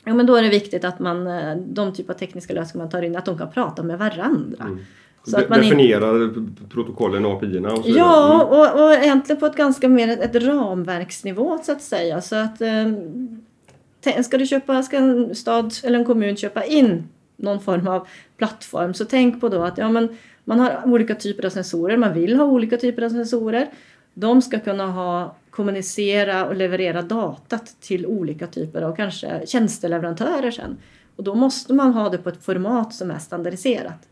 Ja, 0.05 0.15
men 0.15 0.27
då 0.27 0.37
är 0.37 0.43
det 0.43 0.49
viktigt 0.49 0.85
att 0.85 0.99
man, 0.99 1.27
eh, 1.27 1.57
de 1.57 1.93
typer 1.93 2.15
av 2.15 2.19
tekniska 2.19 2.55
lösningar 2.55 2.85
man 2.85 2.91
tar 2.91 3.03
in, 3.03 3.17
att 3.17 3.25
de 3.25 3.39
kan 3.39 3.51
prata 3.51 3.83
med 3.83 3.99
varandra. 3.99 4.65
Mm. 4.65 4.79
Så 5.27 5.39
att 5.39 5.49
man 5.49 5.59
Definierar 5.59 6.23
in... 6.23 6.57
protokollen, 6.73 7.27
API-erna 7.27 7.73
och 7.73 7.85
så 7.85 7.91
Ja, 7.91 8.35
mm. 8.35 8.47
och, 8.47 8.85
och 8.85 8.93
egentligen 8.93 9.41
på 9.41 9.47
ett 9.47 9.57
ganska 9.57 9.89
mer 9.89 10.09
ett, 10.09 10.37
ett 10.37 10.43
ramverksnivå 10.43 11.59
så 11.63 11.73
att 11.73 11.83
säga. 11.83 12.21
Så 12.21 12.37
att, 12.37 12.61
eh, 12.61 14.23
ska, 14.25 14.39
du 14.39 14.47
köpa, 14.47 14.83
ska 14.83 14.97
en 14.97 15.35
stad 15.35 15.75
eller 15.85 15.99
en 15.99 16.05
kommun 16.05 16.37
köpa 16.37 16.65
in 16.65 17.09
någon 17.37 17.61
form 17.61 17.89
av 17.89 18.07
plattform 18.37 18.95
så 18.95 19.05
tänk 19.05 19.41
på 19.41 19.49
då 19.49 19.63
att 19.63 19.79
ja, 19.79 19.91
men 19.91 20.17
man 20.45 20.61
har 20.61 20.83
olika 20.85 21.15
typer 21.15 21.47
av 21.47 21.51
sensorer, 21.51 21.97
man 21.97 22.15
vill 22.15 22.37
ha 22.37 22.45
olika 22.45 22.77
typer 22.77 23.03
av 23.03 23.11
sensorer. 23.11 23.71
De 24.15 24.43
ska 24.43 24.61
kunna 24.61 24.87
ha, 24.87 25.37
kommunicera 25.51 26.47
och 26.47 26.55
leverera 26.55 27.03
datat 27.03 27.77
till 27.81 28.07
olika 28.07 28.47
typer 28.47 28.83
av 28.83 28.97
kanske 28.97 29.47
tjänsteleverantörer 29.47 30.51
sen. 30.51 30.77
Och 31.17 31.25
då 31.25 31.35
måste 31.35 31.75
man 31.75 31.93
ha 31.93 32.09
det 32.09 32.19
på 32.19 32.29
ett 32.29 32.45
format 32.45 32.95
som 32.95 33.11
är 33.11 33.19
standardiserat. 33.19 34.09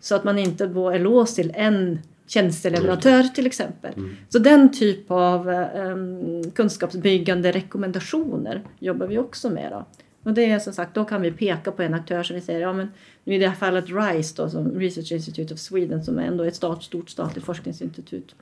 Så 0.00 0.14
att 0.14 0.24
man 0.24 0.38
inte 0.38 0.64
är 0.64 0.98
låst 0.98 1.36
till 1.36 1.52
en 1.54 1.98
tjänsteleverantör 2.26 3.22
till 3.22 3.46
exempel. 3.46 3.92
Mm. 3.96 4.16
Så 4.28 4.38
den 4.38 4.72
typ 4.72 5.10
av 5.10 5.48
um, 5.48 6.50
kunskapsbyggande 6.50 7.52
rekommendationer 7.52 8.62
jobbar 8.78 9.06
vi 9.06 9.18
också 9.18 9.50
med. 9.50 9.72
Då. 9.72 9.84
Och 10.24 10.34
det 10.34 10.50
är 10.50 10.58
som 10.58 10.72
sagt, 10.72 10.94
då 10.94 11.04
kan 11.04 11.22
vi 11.22 11.30
peka 11.30 11.72
på 11.72 11.82
en 11.82 11.94
aktör 11.94 12.22
som 12.22 12.36
vi 12.36 12.42
säger, 12.42 12.60
ja 12.60 12.72
men 12.72 12.88
nu 13.24 13.34
i 13.34 13.38
det 13.38 13.48
här 13.48 13.54
fallet 13.54 13.84
RISE 13.88 14.42
då, 14.42 14.50
som 14.50 14.80
Research 14.80 15.12
Institute 15.12 15.54
of 15.54 15.60
Sweden 15.60 16.04
som 16.04 16.18
är 16.18 16.22
ändå 16.22 16.44
ett 16.44 16.56
stat, 16.56 16.82
stort 16.82 17.10
statligt 17.10 17.44
forskningsinstitut. 17.44 18.34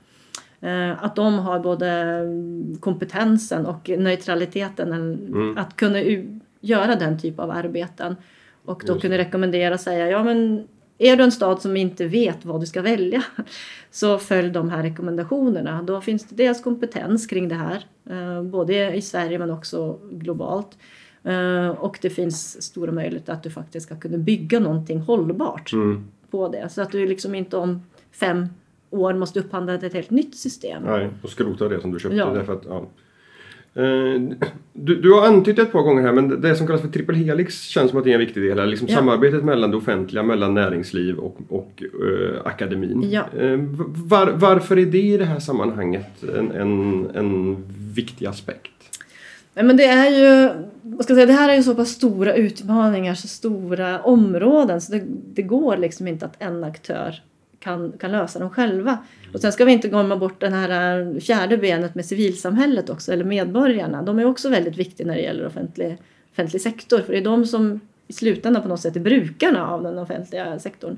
Eh, 0.61 1.03
att 1.03 1.15
de 1.15 1.39
har 1.39 1.59
både 1.59 2.23
kompetensen 2.79 3.65
och 3.65 3.89
neutraliteten 3.89 4.93
mm. 4.93 5.57
att 5.57 5.75
kunna 5.75 5.99
göra 6.61 6.95
den 6.95 7.19
typ 7.19 7.39
av 7.39 7.51
arbeten. 7.51 8.15
Och 8.65 8.83
då 8.87 8.99
kunna 8.99 9.17
rekommendera 9.17 9.73
och 9.73 9.79
säga, 9.79 10.09
ja 10.09 10.23
men 10.23 10.67
är 10.97 11.15
du 11.15 11.23
en 11.23 11.31
stad 11.31 11.61
som 11.61 11.77
inte 11.77 12.05
vet 12.05 12.45
vad 12.45 12.61
du 12.61 12.65
ska 12.65 12.81
välja 12.81 13.23
så 13.91 14.17
följ 14.17 14.49
de 14.49 14.69
här 14.69 14.83
rekommendationerna. 14.83 15.81
Då 15.81 16.01
finns 16.01 16.23
det 16.23 16.35
dels 16.35 16.61
kompetens 16.61 17.27
kring 17.27 17.47
det 17.47 17.55
här, 17.55 17.85
eh, 18.09 18.43
både 18.43 18.95
i 18.95 19.01
Sverige 19.01 19.39
men 19.39 19.51
också 19.51 19.99
globalt. 20.11 20.77
Eh, 21.23 21.67
och 21.67 21.97
det 22.01 22.09
finns 22.09 22.63
stora 22.63 22.91
möjligheter 22.91 23.33
att 23.33 23.43
du 23.43 23.49
faktiskt 23.49 23.85
ska 23.85 23.95
kunna 23.95 24.17
bygga 24.17 24.59
någonting 24.59 24.99
hållbart 24.99 25.73
mm. 25.73 26.03
på 26.31 26.47
det. 26.47 26.69
Så 26.69 26.81
att 26.81 26.91
du 26.91 27.05
liksom 27.05 27.35
inte 27.35 27.57
om 27.57 27.81
fem 28.11 28.47
år 28.89 29.13
måste 29.13 29.39
upphandla 29.39 29.73
ett 29.73 29.93
helt 29.93 30.09
nytt 30.09 30.35
system. 30.35 30.83
Nej, 30.85 31.09
och 31.21 31.29
skrota 31.29 31.69
det 31.69 31.81
som 31.81 31.91
du 31.91 31.99
köpte. 31.99 32.17
Ja. 32.17 32.25
Därför 32.25 32.53
att, 32.53 32.65
ja. 32.65 32.87
Eh, 33.75 34.21
du, 34.73 35.01
du 35.01 35.13
har 35.13 35.27
antytt 35.27 35.59
ett 35.59 35.71
par 35.71 35.81
gånger 35.81 36.01
här 36.01 36.13
men 36.13 36.41
det 36.41 36.55
som 36.55 36.67
kallas 36.67 36.81
för 36.81 36.89
triple 36.89 37.17
helix 37.17 37.61
känns 37.61 37.89
som 37.89 37.99
att 37.99 38.05
det 38.05 38.11
är 38.11 38.13
en 38.13 38.19
viktig 38.19 38.43
del. 38.43 38.69
Liksom 38.69 38.87
ja. 38.87 38.95
Samarbetet 38.95 39.43
mellan 39.43 39.71
det 39.71 39.77
offentliga, 39.77 40.23
mellan 40.23 40.53
näringsliv 40.53 41.17
och, 41.17 41.37
och 41.49 41.83
uh, 42.01 42.41
akademin. 42.45 43.09
Ja. 43.11 43.25
Var, 43.87 44.31
varför 44.31 44.77
är 44.77 44.85
det 44.85 45.01
i 45.01 45.17
det 45.17 45.25
här 45.25 45.39
sammanhanget 45.39 46.23
en, 46.37 46.51
en, 46.51 47.07
en 47.15 47.63
viktig 47.95 48.25
aspekt? 48.25 48.92
Nej, 49.53 49.65
men 49.65 49.77
det 49.77 49.85
är 49.85 50.09
ju, 50.09 50.49
vad 50.81 51.03
ska 51.03 51.13
jag 51.13 51.17
säga, 51.17 51.25
det 51.25 51.33
här 51.33 51.49
är 51.49 51.55
ju 51.55 51.63
så 51.63 51.75
pass 51.75 51.89
stora 51.89 52.33
utmaningar, 52.33 53.15
så 53.15 53.27
stora 53.27 54.01
områden 54.01 54.81
så 54.81 54.91
det, 54.91 55.03
det 55.33 55.41
går 55.41 55.77
liksom 55.77 56.07
inte 56.07 56.25
att 56.25 56.35
en 56.39 56.63
aktör 56.63 57.21
kan, 57.59 57.91
kan 57.91 58.11
lösa 58.11 58.39
dem 58.39 58.49
själva. 58.49 58.97
Och 59.33 59.39
sen 59.39 59.51
ska 59.51 59.65
vi 59.65 59.71
inte 59.71 59.87
glömma 59.87 60.17
bort 60.17 60.39
det 60.39 60.49
här 60.49 60.99
eh, 60.99 61.19
fjärde 61.19 61.57
benet 61.57 61.95
med 61.95 62.05
civilsamhället 62.05 62.89
också, 62.89 63.13
eller 63.13 63.23
medborgarna. 63.25 64.01
De 64.01 64.19
är 64.19 64.25
också 64.25 64.49
väldigt 64.49 64.77
viktiga 64.77 65.07
när 65.07 65.15
det 65.15 65.21
gäller 65.21 65.45
offentlig, 65.45 65.97
offentlig 66.31 66.61
sektor, 66.61 66.99
för 66.99 67.13
det 67.13 67.19
är 67.19 67.23
de 67.23 67.45
som 67.45 67.79
i 68.07 68.13
slutändan 68.13 68.61
på 68.61 68.67
något 68.67 68.79
sätt 68.79 68.95
är 68.95 68.99
brukarna 68.99 69.67
av 69.67 69.83
den 69.83 69.99
offentliga 69.99 70.59
sektorn. 70.59 70.97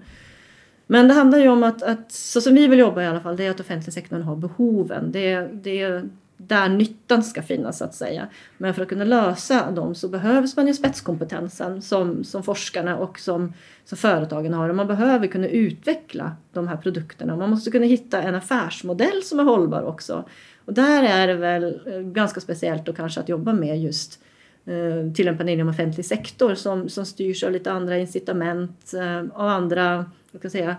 Men 0.88 1.08
det 1.08 1.13
handlar 1.13 1.39
ju 1.39 1.48
om 1.48 1.63
att, 1.63 1.84
att 1.84 2.12
så 2.12 2.41
som 2.41 2.56
vi 2.56 2.68
vill 2.68 2.80
jobba 2.80 3.02
i 3.04 3.06
alla 3.06 3.20
fall, 3.20 3.38
det 3.38 3.46
är 3.46 3.52
att 3.52 3.60
offentlig 3.60 3.94
sektorn 3.94 4.22
har 4.22 4.36
behoven. 4.36 5.12
Det, 5.12 5.50
det, 5.54 6.02
där 6.38 6.69
nyttan 6.69 7.24
ska 7.24 7.41
finnas 7.41 7.78
så 7.78 7.86
att 7.86 7.95
säga. 7.95 8.28
Men 8.58 8.74
för 8.74 8.82
att 8.82 8.89
kunna 8.89 9.04
lösa 9.04 9.71
dem 9.71 9.95
så 9.95 10.08
behövs 10.08 10.56
man 10.56 10.67
ju 10.67 10.74
spetskompetensen 10.74 11.82
som, 11.82 12.24
som 12.24 12.43
forskarna 12.43 12.98
och 12.98 13.19
som, 13.19 13.54
som 13.86 13.98
företagen 13.98 14.54
har. 14.54 14.69
Och 14.69 14.76
man 14.76 14.88
behöver 14.88 15.28
kunna 15.28 15.48
utveckla 15.48 16.36
de 16.54 16.67
här 16.67 16.78
produkterna. 16.78 17.36
Man 17.36 17.50
måste 17.50 17.71
kunna 17.71 17.86
hitta 17.86 18.21
en 18.21 18.36
affärsmodell 18.36 19.24
som 19.24 19.39
är 19.39 19.43
hållbar 19.43 19.82
också. 19.82 20.26
Och 20.65 20.74
där 20.74 21.04
är 21.04 21.28
det 21.28 21.36
väl 21.36 21.80
eh, 21.86 22.00
ganska 22.00 22.41
speciellt 22.41 22.86
då 22.86 22.93
kanske 22.93 23.19
att 23.19 23.30
jobba 23.30 23.54
med 23.54 23.82
just 23.82 24.19
eh, 24.65 25.13
tillämpande 25.13 25.52
inom 25.52 25.69
offentlig 25.69 26.06
sektor 26.06 26.56
som, 26.56 26.89
som 26.89 27.06
styrs 27.06 27.43
av 27.43 27.52
lite 27.52 27.71
andra 27.71 27.98
incitament 27.98 28.93
eh, 28.93 29.38
och 29.38 29.52
andra, 29.52 29.98
vad 30.32 30.41
ska 30.41 30.45
jag 30.45 30.52
säga, 30.52 30.76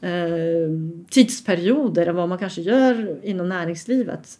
eh, 0.00 0.70
tidsperioder 1.10 2.06
än 2.06 2.16
vad 2.16 2.28
man 2.28 2.38
kanske 2.38 2.60
gör 2.62 3.18
inom 3.22 3.48
näringslivet. 3.48 4.38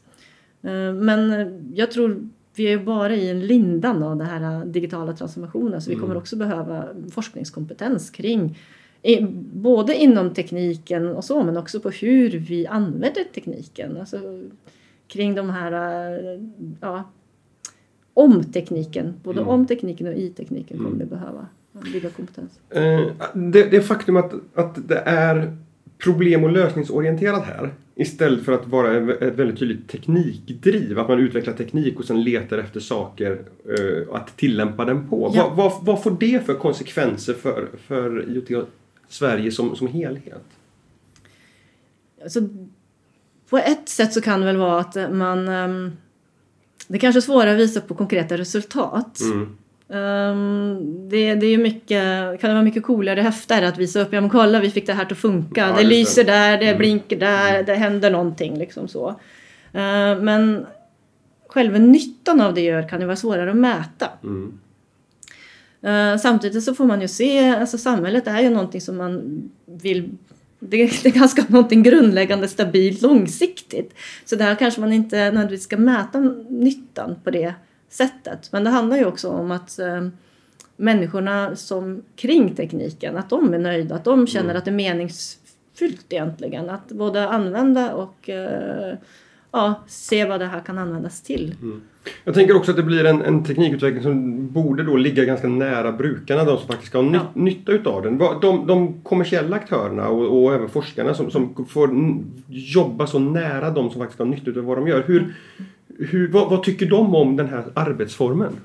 Eh, 0.64 0.94
men 0.94 1.50
jag 1.74 1.90
tror 1.90 2.28
vi 2.56 2.72
är 2.72 2.78
bara 2.78 3.14
i 3.14 3.30
en 3.30 3.46
lindan 3.46 4.02
av 4.02 4.16
den 4.16 4.26
här 4.26 4.64
digitala 4.64 5.12
transformationen 5.12 5.82
så 5.82 5.90
vi 5.90 5.96
kommer 5.96 6.06
mm. 6.06 6.18
också 6.18 6.36
behöva 6.36 6.84
forskningskompetens 7.10 8.10
kring 8.10 8.58
både 9.52 9.94
inom 9.94 10.34
tekniken 10.34 11.08
och 11.08 11.24
så 11.24 11.42
men 11.42 11.56
också 11.56 11.80
på 11.80 11.90
hur 11.90 12.30
vi 12.30 12.66
använder 12.66 13.24
tekniken. 13.34 13.96
Alltså, 13.96 14.18
kring 15.06 15.34
de 15.34 15.50
här 15.50 15.72
ja, 16.80 17.04
om 18.14 18.44
tekniken, 18.44 19.14
både 19.22 19.40
mm. 19.40 19.48
om 19.48 19.66
tekniken 19.66 20.06
och 20.06 20.14
i 20.14 20.30
tekniken 20.30 20.76
kommer 20.76 20.90
mm. 20.90 20.98
vi 20.98 21.04
behöva 21.04 21.46
bygga 21.92 22.10
kompetens. 22.10 22.60
Eh, 22.70 23.00
det, 23.34 23.70
det 23.70 23.80
faktum 23.80 24.16
att, 24.16 24.32
att 24.54 24.88
det 24.88 25.02
är 25.06 25.56
problem 26.04 26.44
och 26.44 26.52
lösningsorienterad 26.52 27.42
här 27.42 27.74
istället 27.94 28.44
för 28.44 28.52
att 28.52 28.66
vara 28.66 29.12
ett 29.12 29.34
väldigt 29.34 29.58
tydligt 29.58 29.88
teknikdriv. 29.88 30.98
Att 30.98 31.08
man 31.08 31.18
utvecklar 31.18 31.54
teknik 31.54 31.98
och 31.98 32.04
sen 32.04 32.24
letar 32.24 32.58
efter 32.58 32.80
saker 32.80 33.42
uh, 33.80 34.14
att 34.14 34.36
tillämpa 34.36 34.84
den 34.84 35.08
på. 35.08 35.32
Ja. 35.34 35.48
Vad, 35.48 35.56
vad, 35.56 35.84
vad, 35.84 36.02
får 36.02 36.16
det 36.20 36.46
för 36.46 36.54
konsekvenser 36.54 37.34
för, 37.34 37.68
för 37.86 38.28
IoT 38.28 38.68
Sverige 39.08 39.50
som, 39.50 39.76
som 39.76 39.86
helhet? 39.86 40.44
Alltså, 42.22 42.40
på 43.50 43.58
ett 43.58 43.88
sätt 43.88 44.12
så 44.12 44.20
kan 44.20 44.40
det 44.40 44.46
väl 44.46 44.56
vara 44.56 44.80
att 44.80 44.96
man... 45.12 45.48
Um, 45.48 45.92
det 46.88 46.98
kanske 46.98 47.18
är 47.18 47.22
svårare 47.22 47.52
att 47.52 47.58
visa 47.58 47.80
på 47.80 47.94
konkreta 47.94 48.38
resultat. 48.38 49.20
Mm. 49.20 49.56
Um, 49.94 51.08
det, 51.08 51.34
det 51.34 51.46
är 51.46 51.58
mycket, 51.58 52.40
kan 52.40 52.50
det 52.50 52.54
vara 52.54 52.62
mycket 52.62 52.82
coolare 52.82 53.20
och 53.20 53.24
häftigare 53.24 53.68
att 53.68 53.78
visa 53.78 54.00
upp, 54.00 54.12
ja 54.12 54.20
men 54.20 54.30
kolla 54.30 54.60
vi 54.60 54.70
fick 54.70 54.86
det 54.86 54.92
här 54.92 55.06
att 55.10 55.18
funka, 55.18 55.60
ja, 55.60 55.76
det 55.76 55.84
lyser 55.84 56.24
där, 56.24 56.58
det 56.58 56.66
mm. 56.66 56.78
blinker 56.78 57.16
där, 57.16 57.54
mm. 57.54 57.66
det 57.66 57.74
händer 57.74 58.10
någonting 58.10 58.58
liksom 58.58 58.88
så. 58.88 59.08
Uh, 59.08 60.22
men 60.22 60.66
själva 61.48 61.78
nyttan 61.78 62.40
av 62.40 62.54
det 62.54 62.60
gör 62.60 62.88
kan 62.88 63.00
ju 63.00 63.06
vara 63.06 63.16
svårare 63.16 63.50
att 63.50 63.56
mäta. 63.56 64.08
Mm. 64.22 64.58
Uh, 65.84 66.18
samtidigt 66.18 66.64
så 66.64 66.74
får 66.74 66.84
man 66.84 67.00
ju 67.00 67.08
se, 67.08 67.48
alltså 67.48 67.78
samhället 67.78 68.26
är 68.26 68.40
ju 68.40 68.50
någonting 68.50 68.80
som 68.80 68.96
man 68.96 69.42
vill 69.66 70.10
det 70.58 71.06
är, 71.06 71.10
ganska 71.10 71.44
någonting 71.48 71.82
grundläggande 71.82 72.48
stabilt 72.48 73.02
långsiktigt. 73.02 73.94
Så 74.24 74.36
där 74.36 74.54
kanske 74.54 74.80
man 74.80 74.92
inte 74.92 75.16
nödvändigtvis 75.16 75.62
ska 75.62 75.76
mäta 75.76 76.20
nyttan 76.48 77.16
på 77.24 77.30
det 77.30 77.54
sättet. 77.94 78.52
Men 78.52 78.64
det 78.64 78.70
handlar 78.70 78.96
ju 78.96 79.04
också 79.04 79.28
om 79.28 79.50
att 79.50 79.78
eh, 79.78 80.08
människorna 80.76 81.56
som 81.56 82.02
kring 82.16 82.54
tekniken, 82.54 83.16
att 83.16 83.30
de 83.30 83.54
är 83.54 83.58
nöjda, 83.58 83.94
att 83.94 84.04
de 84.04 84.26
känner 84.26 84.44
mm. 84.44 84.56
att 84.56 84.64
det 84.64 84.70
är 84.70 84.72
meningsfyllt 84.72 86.06
egentligen. 86.08 86.70
Att 86.70 86.88
både 86.88 87.28
använda 87.28 87.94
och 87.94 88.28
eh, 88.28 88.96
ja, 89.50 89.74
se 89.86 90.24
vad 90.24 90.40
det 90.40 90.46
här 90.46 90.60
kan 90.60 90.78
användas 90.78 91.22
till. 91.22 91.54
Mm. 91.62 91.82
Jag 92.24 92.34
tänker 92.34 92.56
också 92.56 92.70
att 92.70 92.76
det 92.76 92.82
blir 92.82 93.04
en, 93.04 93.22
en, 93.22 93.44
teknikutveckling 93.44 94.02
som 94.02 94.48
borde 94.52 94.82
då 94.82 94.96
ligga 94.96 95.24
ganska 95.24 95.48
nära 95.48 95.92
brukarna, 95.92 96.44
de 96.44 96.58
som 96.58 96.66
faktiskt 96.66 96.88
ska 96.88 96.98
ha 96.98 97.10
ny, 97.10 97.18
ja. 97.18 97.30
nytta 97.34 97.72
utav 97.72 98.02
den. 98.02 98.18
De, 98.18 98.66
de 98.66 99.02
kommersiella 99.02 99.56
aktörerna 99.56 100.08
och, 100.08 100.42
och, 100.42 100.54
även 100.54 100.68
forskarna 100.68 101.14
som, 101.14 101.30
som 101.30 101.66
får 101.68 101.90
jobba 102.48 103.06
så 103.06 103.18
nära 103.18 103.70
de 103.70 103.90
som 103.90 104.00
faktiskt 104.00 104.14
ska 104.14 104.24
ha 104.24 104.30
nytta 104.30 104.60
av 104.60 104.66
vad 104.66 104.78
de 104.78 104.88
gör. 104.88 105.04
Hur, 105.06 105.34
hur, 105.98 106.32
vad, 106.32 106.50
vad 106.50 106.62
tycker 106.62 106.86
de 106.86 107.14
om 107.14 107.36
den 107.36 107.48
här 107.48 107.64
arbetsformen? 107.74 108.56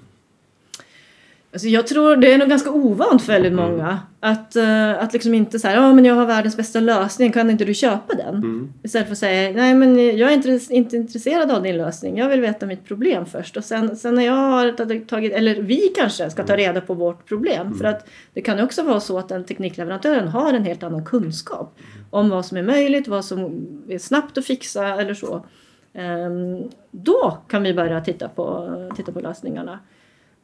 Alltså 1.54 1.68
jag 1.68 1.88
tror 1.88 2.15
det 2.15 2.34
är 2.34 2.38
nog 2.38 2.50
ganska 2.50 2.72
ovant 2.72 3.22
för 3.22 3.34
väldigt 3.34 3.52
mm. 3.52 3.65
många. 3.65 3.88
Mm. 3.88 3.98
Att, 4.20 4.56
uh, 4.56 5.04
att 5.04 5.13
liksom 5.13 5.34
inte 5.34 5.60
säga 5.60 5.76
ja 5.76 5.94
men 5.94 6.06
jag 6.06 6.15
har 6.15 6.26
världens 6.26 6.58
bästa 6.58 6.80
lösning, 6.80 7.32
kan 7.32 7.50
inte 7.50 7.65
du 7.65 7.74
köpa 7.74 8.13
den? 8.13 8.36
Mm. 8.36 8.74
Istället 8.84 9.08
för 9.08 9.12
att 9.12 9.18
säga 9.18 9.52
nej 9.52 9.74
men 9.74 10.18
jag 10.18 10.30
är 10.30 10.34
inte, 10.34 10.60
inte 10.70 10.96
intresserad 10.96 11.52
av 11.52 11.63
din 11.63 11.78
lösning, 11.78 12.18
jag 12.18 12.30
vill 12.30 12.42
veta 12.42 12.65
mitt 12.65 12.86
problem 12.86 13.26
först. 13.26 13.58
Och 13.58 13.63
sen, 13.63 13.96
sen 13.96 14.15
när 14.15 14.26
jag 14.26 14.34
har 14.34 15.06
tagit, 15.06 15.34
eller 15.34 15.62
vi 15.62 15.94
kanske 15.96 16.30
ska 16.30 16.44
ta 16.44 16.54
mm. 16.54 16.65
reda 16.65 16.82
på 16.82 16.94
vårt 16.94 17.26
problem. 17.26 17.68
Mm. 17.68 17.78
För 17.78 17.86
att 17.86 18.08
det 18.34 18.42
kan 18.42 18.60
också 18.60 18.84
vara 18.84 19.00
så 19.00 19.18
att 19.18 19.30
den 19.30 19.44
teknikleverantören 19.44 20.28
har 20.28 20.54
en 20.54 20.63
helt 20.63 20.84
annan 20.84 21.06
kunskap 21.06 21.78
om 22.10 22.30
vad 22.30 22.46
som 22.46 22.58
är 22.58 22.63
möjligt, 22.63 23.08
vad 23.08 23.26
som 23.26 23.68
är 23.89 24.00
snabbt 24.00 24.38
att 24.38 24.46
fixa 24.46 25.02
eller 25.02 25.13
så. 25.13 25.46
Um, 25.93 26.69
då 26.91 27.38
kan 27.47 27.63
vi 27.63 27.73
börja 27.73 28.02
titta 28.02 28.30
på, 28.30 28.69
titta 28.95 29.12
på 29.12 29.19
lösningarna. 29.19 29.80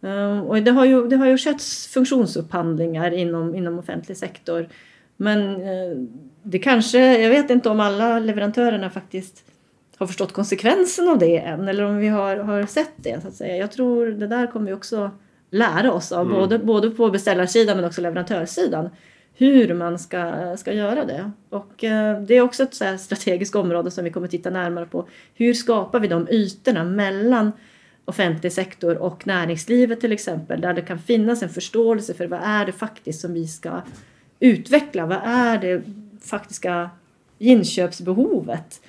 Ehm, 0.02 0.42
och 0.42 0.62
det 0.62 0.72
har 0.72 0.86
ju, 0.86 1.08
det 1.08 1.16
har 1.16 1.28
ju 1.28 1.38
skett 1.38 1.64
funktionsupphandlingar 1.94 3.12
inom, 3.12 3.56
inom 3.56 3.80
offentlig 3.80 4.18
sektor. 4.18 4.68
Men 5.18 5.62
eh, 5.62 5.98
det 6.44 6.60
kanske, 6.60 7.22
jag 7.22 7.30
vet 7.30 7.50
inte 7.50 7.70
om 7.70 7.80
alla 7.80 8.20
leverantörerna 8.20 8.90
faktiskt 8.90 9.44
har 9.98 10.08
förstått 10.08 10.34
konsekvensen 10.34 11.10
av 11.10 11.20
det 11.20 11.38
än 11.38 11.68
eller 11.68 11.84
om 11.84 11.98
vi 11.98 12.08
har, 12.08 12.38
har 12.38 12.66
sett 12.66 12.94
det. 12.96 13.22
Så 13.22 13.28
att 13.28 13.34
säga. 13.34 13.58
Jag 13.58 13.72
tror 13.72 14.06
det 14.06 14.28
där 14.28 14.48
kommer 14.48 14.68
vi 14.68 14.74
också 14.74 15.12
lära 15.50 15.94
oss 15.94 16.12
av, 16.12 16.26
mm. 16.26 16.40
både, 16.40 16.60
både 16.60 16.90
på 16.90 17.10
beställarsidan 17.10 17.78
men 17.78 17.86
också 17.86 18.02
leverantörssidan 18.02 18.90
hur 19.38 19.74
man 19.74 20.00
ska, 20.00 20.54
ska 20.58 20.74
göra 20.74 21.06
det. 21.06 21.32
Och 21.50 21.84
eh, 21.84 22.22
det 22.22 22.34
är 22.34 22.42
också 22.42 22.64
ett 22.64 22.74
så 22.74 22.98
strategiskt 22.98 23.56
område 23.56 23.92
som 23.92 24.04
vi 24.04 24.12
kommer 24.12 24.28
titta 24.28 24.50
närmare 24.50 24.86
på. 24.86 25.08
Hur 25.34 25.54
skapar 25.54 26.00
vi 26.00 26.08
de 26.08 26.28
ytorna 26.30 26.84
mellan 26.84 27.52
offentlig 28.06 28.52
sektor 28.52 28.98
och 28.98 29.28
näringslivet 29.28 30.02
till 30.02 30.12
exempel. 30.12 30.62
Där 30.62 30.74
det 30.74 30.82
kan 30.82 31.00
finnas 31.00 31.44
en 31.44 31.50
förståelse 31.50 32.14
för 32.14 32.28
vad 32.28 32.40
är 32.44 32.66
det 32.66 32.72
faktiskt 32.72 33.22
som 33.22 33.34
vi 33.34 33.48
ska 33.48 33.82
utveckla? 34.40 35.06
Vad 35.06 35.22
är 35.24 35.58
det 35.58 35.82
faktiska 36.22 36.90
inköpsbehovet? 37.40 38.82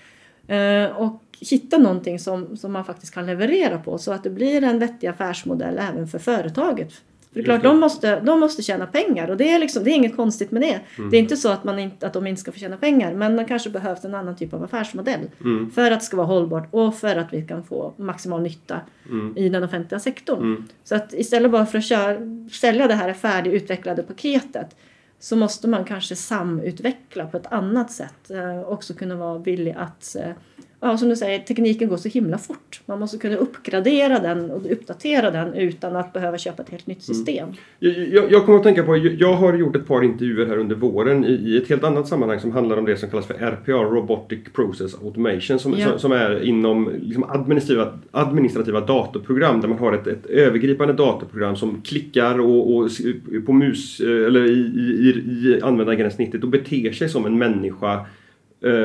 Eh, 0.47 0.87
och 0.87 1.23
hitta 1.41 1.79
någonting 1.79 2.19
som, 2.19 2.57
som 2.57 2.73
man 2.73 2.85
faktiskt 2.85 3.15
kan 3.15 3.27
leverera 3.27 3.79
på 3.79 3.99
så 3.99 4.13
att 4.13 4.23
det 4.23 4.31
blir 4.31 4.65
en 4.65 4.79
vettig 4.79 5.07
affärsmodell 5.07 5.79
även 5.79 6.07
för 6.09 6.19
företaget 6.19 6.93
det 7.31 7.41
är 7.41 7.45
klart, 7.45 7.63
de 7.63 7.81
måste, 7.81 8.21
de 8.21 8.41
måste 8.41 8.63
tjäna 8.63 8.87
pengar 8.87 9.29
och 9.29 9.37
det 9.37 9.53
är, 9.53 9.59
liksom, 9.59 9.85
det 9.85 9.91
är 9.91 9.95
inget 9.95 10.17
konstigt 10.17 10.51
med 10.51 10.63
det. 10.63 10.81
Mm. 10.99 11.11
Det 11.11 11.17
är 11.17 11.19
inte 11.19 11.37
så 11.37 11.49
att, 11.49 11.65
man 11.65 11.79
inte, 11.79 12.07
att 12.07 12.13
de 12.13 12.27
inte 12.27 12.41
ska 12.41 12.53
få 12.53 12.59
tjäna 12.59 12.77
pengar 12.77 13.15
men 13.15 13.37
det 13.37 13.45
kanske 13.45 13.71
behövs 13.71 14.05
en 14.05 14.15
annan 14.15 14.37
typ 14.37 14.55
av 14.55 14.65
affärsmodell 14.65 15.31
mm. 15.41 15.71
för 15.71 15.91
att 15.91 16.01
det 16.01 16.07
ska 16.07 16.17
vara 16.17 16.27
hållbart 16.27 16.69
och 16.71 16.95
för 16.95 17.17
att 17.17 17.33
vi 17.33 17.43
kan 17.43 17.65
få 17.65 17.95
maximal 17.97 18.43
nytta 18.43 18.81
mm. 19.11 19.37
i 19.37 19.49
den 19.49 19.65
offentliga 19.65 20.01
sektorn. 20.01 20.41
Mm. 20.41 20.65
Så 20.85 20.95
att 20.95 21.13
istället 21.13 21.51
bara 21.51 21.67
för 21.67 21.79
att 21.79 21.85
köra, 21.85 22.19
sälja 22.53 22.87
det 22.87 22.95
här 22.95 23.13
färdigutvecklade 23.13 24.03
paketet 24.03 24.77
så 25.19 25.37
måste 25.37 25.69
man 25.69 25.85
kanske 25.85 26.17
samutveckla 26.17 27.27
på 27.27 27.37
ett 27.37 27.53
annat 27.53 27.93
sätt. 27.93 28.31
Eh, 28.31 28.61
också 28.61 28.95
kunna 28.95 29.17
vara 29.17 29.39
villig 29.39 29.75
att 29.79 30.17
eh, 30.17 30.33
ja, 30.81 30.97
som 30.97 31.09
du 31.09 31.17
säger, 31.17 31.39
tekniken 31.39 31.89
går 31.89 31.97
så 31.97 32.09
himla 32.09 32.39
fort. 32.39 32.81
Man 32.87 33.01
måste 33.01 33.19
kunna 33.19 33.37
uppgradera 33.37 34.19
den 34.19 34.51
och 34.51 34.73
uppdatera 34.73 35.31
den 35.31 35.55
utan 35.55 35.97
att 35.97 36.13
behöva 36.13 36.39
köpa 36.39 36.63
ett 36.63 36.71
helt 36.71 36.87
nytt 36.87 37.09
mm. 37.09 37.15
system. 37.15 37.49
Mm. 37.81 38.15
Jag, 38.15 38.33
jag, 38.33 38.47
kommer 38.47 38.59
att 38.59 38.65
tänka 38.65 38.83
på, 38.83 38.97
jag 38.97 39.33
har 39.33 39.55
gjort 39.55 39.77
ett 39.77 39.87
par 39.87 40.05
intervjuer 40.05 40.47
här 40.47 40.59
under 40.59 40.77
våren 40.77 41.25
i, 41.25 41.33
i 41.33 41.57
ett 41.57 41.69
helt 41.69 41.85
annat 41.85 42.09
sammanhang 42.09 42.41
som 42.41 42.53
handlar 42.53 42.77
om 42.77 42.85
det 42.85 42.97
som 42.97 43.11
kallas 43.11 43.27
för 43.27 43.35
RPA, 43.35 43.73
Robotic 43.73 44.41
Process 44.53 44.95
Automation, 44.95 45.59
som, 45.59 45.75
ja. 45.79 45.89
som, 45.89 45.99
som, 45.99 46.13
är 46.13 46.45
inom 46.45 46.91
liksom 47.01 47.25
administrativa, 47.25 47.99
administrativa 48.11 48.81
datorprogram 48.81 49.61
där 49.61 49.69
man 49.69 49.79
har 49.79 49.93
ett, 49.93 50.07
ett 50.07 50.27
övergripande 50.27 50.95
datorprogram 50.95 51.57
som 51.57 51.83
klickar 51.83 52.41
och, 52.41 52.77
och 52.77 52.91
på 53.47 53.53
mus 53.53 54.01
eller 54.01 54.47
i, 54.47 54.51
i, 54.51 55.09
i 55.09 55.61
användargränssnittet 55.63 56.43
och 56.43 56.51
beter 56.51 56.93
sig 56.93 57.09
som 57.09 57.27
en 57.27 57.39
människa 57.39 58.07
Eh, 58.26 58.26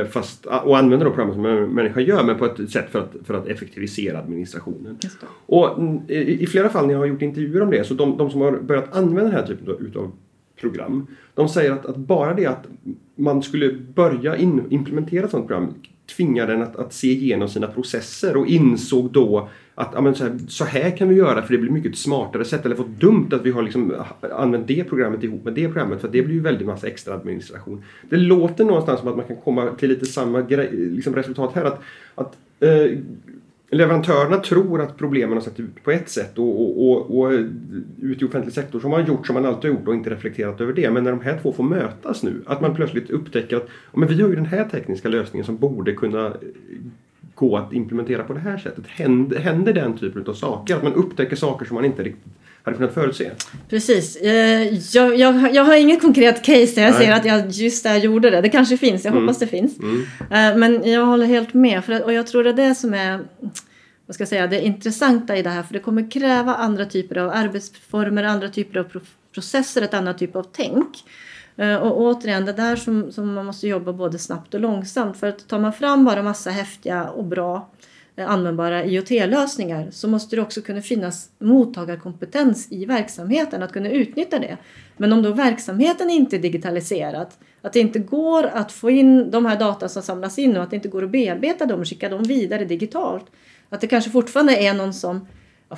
fast, 0.10 0.46
och 0.46 0.78
använder 0.78 1.06
då 1.06 1.12
programmet 1.12 1.36
som 1.36 1.46
en 1.46 1.70
människa 1.70 2.00
gör 2.00 2.24
men 2.24 2.38
på 2.38 2.46
ett 2.46 2.70
sätt 2.70 2.90
för 2.92 3.00
att, 3.00 3.16
för 3.24 3.34
att 3.34 3.48
effektivisera 3.48 4.20
administrationen. 4.20 4.98
Och 5.46 5.80
i, 6.08 6.44
i, 6.44 6.48
flera 6.48 6.70
fall 6.70 6.86
när 6.86 6.94
jag 6.94 7.00
har 7.00 7.06
gjort 7.06 7.22
intervjuer 7.22 7.62
om 7.62 7.72
det 7.72 7.84
så 7.84 7.94
de, 7.94 8.18
de 8.18 8.32
som 8.32 8.42
har 8.42 8.52
börjat 8.52 8.96
använda 8.96 9.24
den 9.24 9.32
här 9.32 9.48
typen 9.48 9.74
av, 9.74 9.82
utav 9.82 10.12
program 10.62 11.08
de 11.34 11.50
säger 11.50 11.72
att, 11.72 11.86
att, 11.86 11.98
bara 11.98 12.34
det 12.34 12.46
att 12.46 12.68
man 13.16 13.44
skulle 13.44 13.74
börja 13.74 14.38
in, 14.38 14.64
implementera 14.70 15.26
ett 15.26 15.32
sådant 15.32 15.48
program 15.48 15.74
tvingar 16.16 16.48
den 16.48 16.62
att, 16.62 16.76
att 16.76 16.94
se 16.94 17.12
igenom 17.12 17.48
sina 17.48 17.68
processer 17.68 18.38
och 18.38 18.48
insåg 18.48 19.12
då 19.12 19.50
att 19.76 19.92
ja, 19.94 20.14
så, 20.14 20.24
här, 20.24 20.38
så, 20.48 20.66
här, 20.66 20.98
kan 20.98 21.10
vi 21.10 21.16
göra 21.16 21.42
för 21.42 21.54
det 21.54 21.58
blir 21.58 21.72
mycket 21.72 21.98
smartare 21.98 22.46
sätt. 22.46 22.66
Eller 22.66 22.76
vad 22.76 22.88
dumt 22.90 23.30
att 23.32 23.46
vi 23.46 23.52
har 23.52 23.62
liksom 23.62 23.94
ah, 24.22 24.28
använt 24.36 24.68
det 24.68 24.84
programmet 24.84 25.24
ihop 25.24 25.44
med 25.44 25.54
det 25.54 25.66
programmet 25.66 26.02
för 26.02 26.08
det 26.08 26.22
blir 26.22 26.36
ju 26.36 26.42
väldigt 26.42 26.68
massa 26.68 26.88
extra 26.88 27.14
administration. 27.14 27.84
Det 28.10 28.18
låter 28.18 28.66
någonstans 28.66 29.00
som 29.00 29.10
att 29.10 29.16
man 29.16 29.26
kan 29.26 29.38
komma 29.38 29.72
till 29.78 29.90
lite 29.90 30.06
samma 30.06 30.42
grej, 30.42 30.70
liksom 30.72 31.16
resultat 31.16 31.52
här. 31.56 31.66
Att, 31.66 31.82
att 32.16 32.38
eh, 32.60 32.98
leverantörerna 33.72 34.38
tror 34.38 34.82
att 34.82 34.98
problemen 34.98 35.34
har 35.34 35.42
sett 35.42 35.60
ut 35.60 35.84
på 35.84 35.92
ett 35.92 36.10
sätt 36.10 36.38
och, 36.38 36.62
och, 36.62 36.90
och, 36.90 37.18
och 37.18 37.34
eh, 37.34 37.46
ute 38.02 38.26
i 38.26 38.28
offentlig 38.28 38.54
sektor 38.54 38.80
så 38.80 38.88
har 38.88 38.98
man 38.98 39.08
gjort 39.08 39.28
som 39.28 39.34
man 39.34 39.46
alltid 39.46 39.72
har 39.72 39.78
gjort 39.78 39.88
och 39.88 39.94
inte 39.94 40.10
reflekterat 40.10 40.62
över 40.62 40.74
det. 40.74 40.92
Men 40.92 41.04
när 41.04 41.12
de 41.12 41.22
här 41.22 41.40
två 41.42 41.54
får 41.54 41.64
mötas 41.64 42.24
nu, 42.24 42.42
att 42.46 42.62
man 42.62 42.76
plötsligt 42.76 43.10
upptäcker 43.10 43.58
att 43.58 43.68
men 43.94 44.10
vi 44.10 44.22
har 44.22 44.30
ju 44.30 44.36
den 44.36 44.46
här 44.46 44.70
tekniska 44.70 45.10
lösningen 45.10 45.46
som 45.46 45.58
borde 45.58 45.94
kunna 45.94 46.34
gå 47.42 47.58
att 47.58 47.74
implementera 47.74 48.24
på 48.24 48.34
det 48.34 48.40
här 48.40 48.58
sättet. 48.58 48.88
Händer, 48.88 49.40
händer 49.40 49.74
den 49.74 49.98
typen 49.98 50.26
av 50.28 50.34
saker? 50.34 50.76
Att 50.76 50.84
man 50.84 50.94
upptäcker 50.94 51.36
saker 51.36 51.66
som 51.66 51.76
man 51.76 51.86
inte 51.86 52.04
riktigt 52.04 52.34
hade 52.64 52.78
kunnat 52.78 52.94
förutse? 52.94 53.32
Precis. 53.70 54.16
Eh, 54.16 54.74
jag, 54.94 55.16
jag, 55.16 55.56
jag 55.56 55.64
har 55.64 55.76
inget 55.76 56.02
konkret 56.02 56.44
case 56.44 56.76
där 56.76 56.82
jag 56.82 56.92
Nej. 56.92 57.06
ser 57.06 57.12
att 57.12 57.26
jag 57.26 57.50
just 57.50 57.84
där 57.84 57.98
gjorde 57.98 58.30
det. 58.30 58.42
Det 58.42 58.50
kanske 58.50 58.78
finns, 58.78 59.06
jag 59.06 59.12
mm. 59.12 59.24
hoppas 59.24 59.40
det 59.40 59.48
finns. 59.48 59.80
Mm. 59.80 60.02
Eh, 60.20 60.58
men 60.58 60.92
jag 60.92 61.06
håller 61.06 61.26
helt 61.26 61.54
med. 61.54 61.86
För, 61.86 62.04
och 62.04 62.14
jag 62.14 62.28
tror 62.28 62.44
det 62.44 62.50
är 62.50 62.54
det 62.54 62.76
som 62.76 62.94
är 62.94 63.20
vad 64.06 64.16
ska 64.16 64.22
jag 64.22 64.30
säga, 64.30 64.48
det 64.48 64.66
intressanta 64.66 65.38
i 65.38 65.42
det 65.42 65.50
här. 65.50 65.64
För 65.64 65.74
det 65.74 65.80
kommer 65.80 66.12
kräva 66.12 66.56
andra 66.56 66.86
typer 66.86 67.18
av 67.18 67.30
arbetsformer, 67.30 68.24
andra 68.24 68.50
typer 68.50 68.80
av 68.80 68.86
processer, 69.34 69.82
ett 69.82 69.94
annat 69.94 70.18
typ 70.18 70.36
av 70.36 70.48
tänk. 70.52 70.88
Eh, 71.62 71.76
och 71.76 72.02
återigen, 72.02 72.46
det 72.46 72.54
där 72.54 72.76
som, 72.76 73.12
som 73.12 73.34
man 73.34 73.46
måste 73.46 73.68
jobba 73.68 73.94
både 73.94 74.20
snabbt 74.20 74.54
och 74.54 74.60
långsamt. 74.60 75.18
För 75.18 75.28
att 75.28 75.48
tar 75.48 75.60
man 75.60 75.74
fram 75.74 76.06
bara 76.06 76.24
massa 76.24 76.50
häftiga 76.50 77.10
och 77.10 77.24
bra 77.24 77.70
eh, 78.16 78.30
användbara 78.30 78.86
IoT-lösningar 78.86 79.88
så 79.92 80.08
måste 80.08 80.36
det 80.36 80.42
också 80.42 80.62
kunna 80.62 80.82
finnas 80.82 81.30
mottagarkompetens 81.40 82.68
i 82.72 82.86
verksamheten 82.86 83.64
att 83.64 83.72
kunna 83.72 83.90
utnyttja 83.90 84.40
det. 84.40 84.58
Men 84.98 85.14
om 85.14 85.24
då 85.24 85.32
verksamheten 85.32 86.10
inte 86.10 86.36
är 86.36 86.40
digitaliserad, 86.40 87.28
att 87.62 87.74
det 87.74 87.80
inte 87.80 88.00
går 88.00 88.44
att 88.44 88.72
få 88.72 88.90
in 88.90 89.32
de 89.32 89.46
här 89.46 89.60
data 89.60 89.90
som 89.90 90.04
samlas 90.04 90.40
in 90.40 90.58
och 90.58 90.64
att 90.64 90.70
det 90.70 90.76
inte 90.76 90.90
går 90.90 91.04
att 91.04 91.12
bearbeta 91.12 91.66
dem 91.66 91.80
och 91.80 91.90
skicka 91.90 92.10
dem 92.10 92.24
vidare 92.24 92.66
digitalt. 92.66 93.26
Att 93.70 93.82
det 93.82 93.88
kanske 93.88 94.10
fortfarande 94.10 94.56
är 94.56 94.74
någon 94.74 94.94
som 94.94 95.28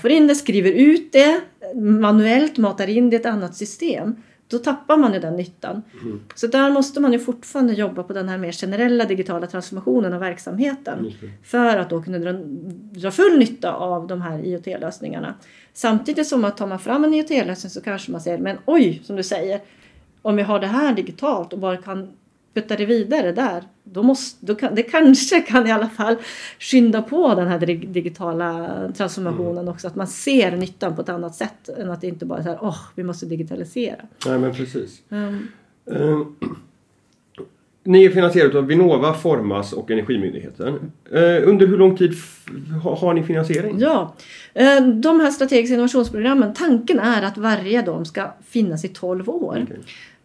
får 0.01 0.11
in 0.11 0.27
det, 0.27 0.35
skriver 0.35 0.71
ut 0.71 1.11
det 1.11 1.41
manuellt, 1.75 2.57
matar 2.57 2.89
in 2.89 3.09
det 3.09 3.15
i 3.15 3.19
ett 3.19 3.25
annat 3.25 3.55
system 3.55 4.15
då 4.57 4.63
tappar 4.63 4.97
man 4.97 5.13
ju 5.13 5.19
den 5.19 5.35
nyttan. 5.35 5.81
Mm. 6.01 6.21
Så 6.35 6.47
där 6.47 6.71
måste 6.71 6.99
man 6.99 7.13
ju 7.13 7.19
fortfarande 7.19 7.73
jobba 7.73 8.03
på 8.03 8.13
den 8.13 8.29
här 8.29 8.37
mer 8.37 8.51
generella 8.51 9.05
digitala 9.05 9.47
transformationen 9.47 10.13
av 10.13 10.19
verksamheten. 10.19 11.11
För 11.43 11.77
att 11.77 11.89
då 11.89 12.01
kunna 12.01 12.19
dra, 12.19 12.33
dra 13.01 13.11
full 13.11 13.39
nytta 13.39 13.73
av 13.73 14.07
de 14.07 14.21
här 14.21 14.39
IoT-lösningarna. 14.45 15.33
Samtidigt 15.73 16.27
som 16.27 16.45
att 16.45 16.57
tar 16.57 16.67
man 16.67 16.79
fram 16.79 17.03
en 17.03 17.13
IoT-lösning 17.13 17.69
så 17.69 17.81
kanske 17.81 18.11
man 18.11 18.21
säger, 18.21 18.37
men 18.37 18.57
oj, 18.65 19.01
som 19.03 19.15
du 19.15 19.23
säger, 19.23 19.61
om 20.21 20.35
vi 20.35 20.43
har 20.43 20.59
det 20.59 20.67
här 20.67 20.93
digitalt 20.93 21.53
och 21.53 21.59
bara 21.59 21.77
kan 21.77 22.11
putta 22.53 22.75
det 22.75 22.85
vidare 22.85 23.31
där, 23.31 23.63
då 23.83 24.03
måste, 24.03 24.45
då 24.45 24.55
kan, 24.55 24.75
det 24.75 24.83
kanske 24.83 25.41
kan 25.41 25.67
i 25.67 25.71
alla 25.71 25.89
fall 25.89 26.15
skynda 26.59 27.01
på 27.01 27.35
den 27.35 27.47
här 27.47 27.59
digitala 27.93 28.79
transformationen 28.97 29.57
mm. 29.57 29.67
också. 29.67 29.87
Att 29.87 29.95
man 29.95 30.07
ser 30.07 30.57
nyttan 30.57 30.95
på 30.95 31.01
ett 31.01 31.09
annat 31.09 31.35
sätt 31.35 31.69
än 31.69 31.91
att 31.91 32.01
det 32.01 32.07
inte 32.07 32.25
bara 32.25 32.39
är 32.39 32.43
så 32.43 32.49
här, 32.49 32.59
åh, 32.61 32.69
oh, 32.69 32.79
vi 32.95 33.03
måste 33.03 33.25
digitalisera. 33.25 34.01
Nej, 34.25 34.39
men 34.39 34.53
precis. 34.53 35.01
Um. 35.09 35.47
Um. 35.85 36.35
Ni 37.85 38.05
är 38.05 38.09
finansierade 38.09 38.57
av 38.57 38.65
Vinnova, 38.65 39.13
Formas 39.13 39.73
och 39.73 39.91
Energimyndigheten. 39.91 40.73
Uh, 41.13 41.49
under 41.49 41.67
hur 41.67 41.77
lång 41.77 41.97
tid 41.97 42.13
har 42.83 43.13
ni 43.13 43.23
finansiering? 43.23 43.79
Ja, 43.79 44.15
de 45.01 45.19
här 45.19 45.31
strategiska 45.31 45.73
innovationsprogrammen, 45.73 46.53
tanken 46.53 46.99
är 46.99 47.23
att 47.23 47.37
varje 47.37 47.79
av 47.79 47.85
dem 47.85 48.05
ska 48.05 48.33
finnas 48.47 48.85
i 48.85 48.87
12 48.87 49.29
år. 49.29 49.63
Okay. 49.63 49.77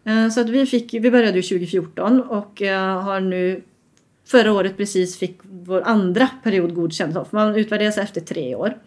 Eh, 0.09 0.29
så 0.29 0.41
att 0.41 0.49
vi, 0.49 0.65
fick, 0.65 0.93
vi 0.93 1.11
började 1.11 1.37
ju 1.37 1.41
2014 1.41 2.21
och 2.21 2.61
eh, 2.61 3.01
har 3.01 3.19
nu 3.19 3.61
förra 4.25 4.53
året 4.53 4.77
precis 4.77 5.17
fick 5.17 5.39
vår 5.43 5.81
andra 5.81 6.29
period 6.43 6.75
godkänd. 6.75 7.19
Man 7.31 7.55
utvärderas 7.55 7.97
efter 7.97 8.21
tre 8.21 8.55
år. 8.55 8.77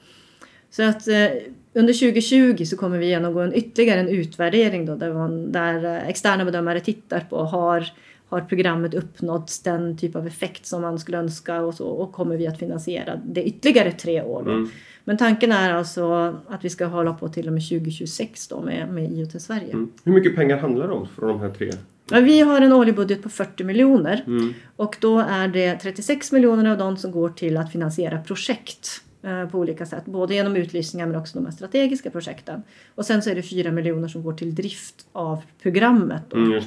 Så 0.70 0.82
att 0.82 1.08
eh, 1.08 1.28
under 1.74 1.92
2020 1.92 2.64
så 2.64 2.76
kommer 2.76 2.98
vi 2.98 3.06
genomgå 3.06 3.40
en 3.40 3.54
ytterligare 3.54 4.00
en 4.00 4.08
utvärdering 4.08 4.86
då, 4.86 4.94
där, 4.94 5.14
man, 5.14 5.52
där 5.52 6.02
externa 6.08 6.44
bedömare 6.44 6.80
tittar 6.80 7.20
på 7.20 7.44
har, 7.44 7.92
har 8.32 8.40
programmet 8.40 8.94
uppnått 8.94 9.60
den 9.64 9.98
typ 9.98 10.16
av 10.16 10.26
effekt 10.26 10.66
som 10.66 10.82
man 10.82 10.98
skulle 10.98 11.18
önska 11.18 11.60
och 11.60 11.74
så 11.74 11.86
och 11.86 12.12
kommer 12.12 12.36
vi 12.36 12.46
att 12.46 12.58
finansiera 12.58 13.20
det 13.24 13.42
ytterligare 13.44 13.92
tre 13.92 14.22
år. 14.22 14.40
Mm. 14.40 14.68
Men 15.04 15.16
tanken 15.16 15.52
är 15.52 15.74
alltså 15.74 16.36
att 16.48 16.64
vi 16.64 16.70
ska 16.70 16.86
hålla 16.86 17.14
på 17.14 17.28
till 17.28 17.46
och 17.46 17.52
med 17.52 17.68
2026 17.68 18.48
då 18.48 18.60
med, 18.60 18.88
med 18.88 19.12
IoT 19.12 19.42
Sverige. 19.42 19.72
Mm. 19.72 19.90
Hur 20.04 20.12
mycket 20.12 20.36
pengar 20.36 20.56
handlar 20.56 20.88
det 20.88 20.94
om 20.94 21.08
för 21.08 21.26
de 21.26 21.40
här 21.40 21.50
tre? 21.50 21.70
Ja, 22.10 22.20
vi 22.20 22.40
har 22.40 22.60
en 22.60 22.72
årlig 22.72 22.94
budget 22.94 23.22
på 23.22 23.28
40 23.28 23.64
miljoner 23.64 24.24
mm. 24.26 24.54
och 24.76 24.96
då 25.00 25.18
är 25.18 25.48
det 25.48 25.76
36 25.76 26.32
miljoner 26.32 26.70
av 26.70 26.78
dem 26.78 26.96
som 26.96 27.12
går 27.12 27.28
till 27.28 27.56
att 27.56 27.72
finansiera 27.72 28.18
projekt 28.18 28.88
eh, 29.22 29.48
på 29.48 29.58
olika 29.58 29.86
sätt. 29.86 30.04
Både 30.04 30.34
genom 30.34 30.56
utlysningar 30.56 31.06
men 31.06 31.16
också 31.16 31.38
de 31.38 31.44
här 31.44 31.52
strategiska 31.52 32.10
projekten. 32.10 32.62
Och 32.94 33.06
sen 33.06 33.22
så 33.22 33.30
är 33.30 33.34
det 33.34 33.42
4 33.42 33.72
miljoner 33.72 34.08
som 34.08 34.22
går 34.22 34.32
till 34.32 34.54
drift 34.54 35.06
av 35.12 35.42
programmet. 35.62 36.32
Mm, 36.32 36.62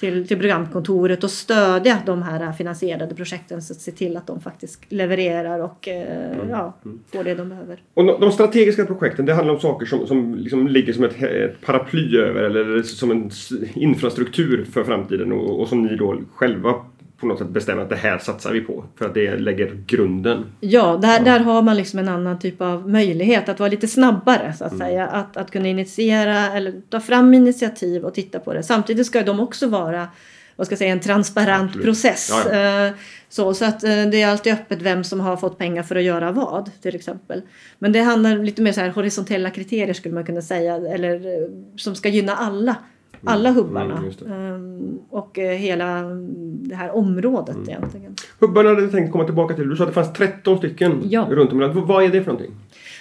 till, 0.00 0.28
till 0.28 0.38
programkontoret 0.38 1.24
och 1.24 1.30
stödja 1.30 1.98
de 2.06 2.22
här 2.22 2.52
finansierade 2.52 3.14
projekten 3.14 3.62
så 3.62 3.72
att 3.72 3.80
se 3.80 3.92
till 3.92 4.16
att 4.16 4.26
de 4.26 4.40
faktiskt 4.40 4.92
levererar 4.92 5.60
och 5.60 5.88
eh, 5.88 6.34
mm. 6.34 6.50
ja, 6.50 6.74
mm. 6.84 7.00
får 7.12 7.24
det 7.24 7.34
de 7.34 7.48
behöver. 7.48 7.82
Och 7.94 8.20
de 8.20 8.32
strategiska 8.32 8.86
projekten 8.86 9.26
det 9.26 9.34
handlar 9.34 9.54
om 9.54 9.60
saker 9.60 9.86
som, 9.86 10.06
som 10.06 10.34
liksom 10.34 10.68
ligger 10.68 10.92
som 10.92 11.04
ett, 11.04 11.22
ett 11.22 11.60
paraply 11.60 12.16
över 12.16 12.42
eller 12.42 12.82
som 12.82 13.10
en 13.10 13.30
infrastruktur 13.74 14.64
för 14.64 14.84
framtiden 14.84 15.32
och, 15.32 15.60
och 15.60 15.68
som 15.68 15.82
ni 15.82 15.96
då 15.96 16.20
själva 16.34 16.74
på 17.20 17.26
något 17.26 17.38
sätt 17.38 17.48
bestämma 17.48 17.82
att 17.82 17.88
det 17.88 17.96
här 17.96 18.18
satsar 18.18 18.52
vi 18.52 18.60
på 18.60 18.84
för 18.96 19.04
att 19.04 19.14
det 19.14 19.36
lägger 19.36 19.82
grunden. 19.86 20.44
Ja, 20.60 20.98
där, 21.02 21.18
ja. 21.18 21.24
där 21.24 21.40
har 21.40 21.62
man 21.62 21.76
liksom 21.76 21.98
en 21.98 22.08
annan 22.08 22.38
typ 22.38 22.60
av 22.60 22.90
möjlighet 22.90 23.48
att 23.48 23.58
vara 23.58 23.70
lite 23.70 23.88
snabbare 23.88 24.54
så 24.58 24.64
att 24.64 24.72
mm. 24.72 24.88
säga. 24.88 25.06
Att, 25.06 25.36
att 25.36 25.50
kunna 25.50 25.68
initiera 25.68 26.52
eller 26.52 26.72
ta 26.90 27.00
fram 27.00 27.34
initiativ 27.34 28.04
och 28.04 28.14
titta 28.14 28.38
på 28.38 28.52
det. 28.52 28.62
Samtidigt 28.62 29.06
ska 29.06 29.22
de 29.22 29.40
också 29.40 29.66
vara 29.66 30.08
vad 30.56 30.66
ska 30.66 30.72
jag 30.72 30.78
säga, 30.78 30.92
en 30.92 31.00
transparent 31.00 31.64
Absolut. 31.64 31.84
process. 31.84 32.30
Ja, 32.32 32.54
ja. 32.54 32.86
Eh, 32.86 32.92
så, 33.28 33.54
så 33.54 33.64
att 33.64 33.84
eh, 33.84 33.90
det 33.90 34.22
är 34.22 34.28
alltid 34.28 34.52
öppet 34.52 34.82
vem 34.82 35.04
som 35.04 35.20
har 35.20 35.36
fått 35.36 35.58
pengar 35.58 35.82
för 35.82 35.96
att 35.96 36.02
göra 36.02 36.32
vad 36.32 36.70
till 36.82 36.94
exempel. 36.94 37.42
Men 37.78 37.92
det 37.92 38.00
handlar 38.00 38.38
lite 38.38 38.62
mer 38.62 38.72
så 38.72 38.80
här 38.80 38.88
horisontella 38.88 39.50
kriterier 39.50 39.94
skulle 39.94 40.14
man 40.14 40.26
kunna 40.26 40.42
säga 40.42 40.76
eller 40.76 41.14
eh, 41.14 41.48
som 41.76 41.94
ska 41.94 42.08
gynna 42.08 42.34
alla 42.34 42.76
alla 43.24 43.48
mm, 43.48 43.62
hubbarna. 43.62 44.04
Mm, 44.26 44.98
och 45.10 45.38
eh, 45.38 45.56
hela 45.56 46.02
det 46.42 46.74
här 46.74 46.96
området 46.96 47.56
mm. 47.56 47.68
egentligen. 47.68 48.16
Hubbarna 48.38 48.68
hade 48.68 48.82
jag 48.82 48.90
tänkt 48.90 49.12
komma 49.12 49.24
tillbaka 49.24 49.54
till. 49.54 49.68
Du 49.68 49.76
sa 49.76 49.84
att 49.84 49.88
det 49.88 49.94
fanns 49.94 50.12
13 50.12 50.58
stycken 50.58 51.02
ja. 51.10 51.26
runt 51.30 51.52
om 51.52 51.58
i 51.58 51.60
landet. 51.60 51.84
Vad 51.86 52.04
är 52.04 52.08
det 52.08 52.22
för 52.22 52.32
någonting? 52.32 52.56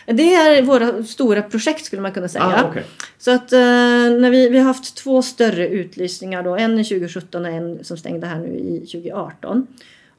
Det 0.06 0.36
är 0.36 0.62
våra 0.62 1.04
stora 1.04 1.42
projekt 1.42 1.86
skulle 1.86 2.02
man 2.02 2.12
kunna 2.12 2.28
säga. 2.28 2.46
Ah, 2.46 2.70
okay. 2.70 2.84
Så 3.18 3.32
att 3.32 3.54
eh, 3.54 3.60
när 3.60 4.32
vi, 4.32 4.50
vi 4.50 4.58
har 4.58 4.66
haft 4.66 4.98
två 4.98 5.22
större 5.22 5.68
utlysningar 5.68 6.44
då. 6.44 6.56
En 6.56 6.80
i 6.80 6.84
2017 6.84 7.46
och 7.46 7.52
en 7.52 7.84
som 7.84 7.98
stängde 7.98 8.28
här 8.28 8.40
nu 8.40 8.58
i 8.58 8.80
2018. 8.80 9.68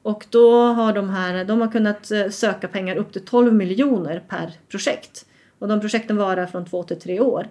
Och 0.03 0.25
då 0.29 0.63
har 0.65 0.93
de 0.93 1.09
här, 1.09 1.45
de 1.45 1.61
har 1.61 1.71
kunnat 1.71 2.11
eh, 2.11 2.29
söka 2.29 2.67
pengar 2.67 2.95
upp 2.95 3.13
till 3.13 3.25
12 3.25 3.53
miljoner 3.53 4.23
per 4.27 4.51
projekt. 4.69 5.25
Och 5.59 5.67
de 5.67 5.81
projekten 5.81 6.17
varar 6.17 6.45
från 6.45 6.65
två 6.65 6.83
till 6.83 6.99
tre 6.99 7.19
år. 7.19 7.47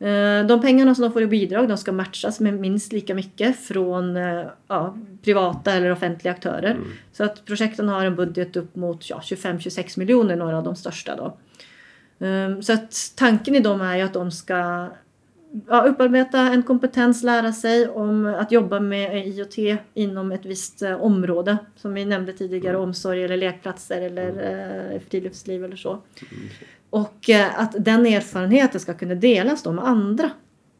Eh, 0.00 0.46
de 0.46 0.60
pengarna 0.60 0.94
som 0.94 1.02
de 1.02 1.12
får 1.12 1.22
i 1.22 1.26
bidrag 1.26 1.68
de 1.68 1.76
ska 1.76 1.92
matchas 1.92 2.40
med 2.40 2.54
minst 2.54 2.92
lika 2.92 3.14
mycket 3.14 3.56
från 3.56 4.16
eh, 4.16 4.46
ja, 4.68 4.96
privata 5.24 5.72
eller 5.72 5.90
offentliga 5.90 6.32
aktörer. 6.32 6.70
Mm. 6.70 6.88
Så 7.12 7.24
att 7.24 7.44
projekten 7.44 7.88
har 7.88 8.04
en 8.04 8.16
budget 8.16 8.56
upp 8.56 8.76
mot 8.76 9.10
ja, 9.10 9.20
25-26 9.24 9.98
miljoner, 9.98 10.36
några 10.36 10.58
av 10.58 10.64
de 10.64 10.76
största. 10.76 11.16
Då. 11.16 11.36
Ehm, 12.26 12.62
så 12.62 12.72
att 12.72 13.12
tanken 13.16 13.54
i 13.54 13.60
dem 13.60 13.80
är 13.80 13.96
ju 13.96 14.02
att 14.02 14.12
de 14.12 14.30
ska 14.30 14.88
ja, 15.68 15.82
upparbeta 15.82 16.40
en 16.40 16.62
kompetens, 16.62 17.22
lära 17.22 17.52
sig 17.52 17.88
om 17.88 18.26
att 18.26 18.52
jobba 18.52 18.80
med 18.80 19.26
IoT 19.26 19.78
inom 19.94 20.32
ett 20.32 20.46
visst 20.46 20.82
eh, 20.82 21.02
område. 21.02 21.58
Som 21.76 21.94
vi 21.94 22.04
nämnde 22.04 22.32
tidigare, 22.32 22.76
mm. 22.76 22.88
omsorg 22.88 23.24
eller 23.24 23.36
lekplatser 23.36 24.00
eller 24.02 24.28
mm. 24.28 24.92
eh, 24.92 25.00
friluftsliv 25.10 25.64
eller 25.64 25.76
så. 25.76 26.02
Och 26.90 27.30
eh, 27.30 27.60
att 27.60 27.74
den 27.78 28.06
erfarenheten 28.06 28.80
ska 28.80 28.94
kunna 28.94 29.14
delas 29.14 29.62
då 29.62 29.72
med 29.72 29.86
andra 29.86 30.30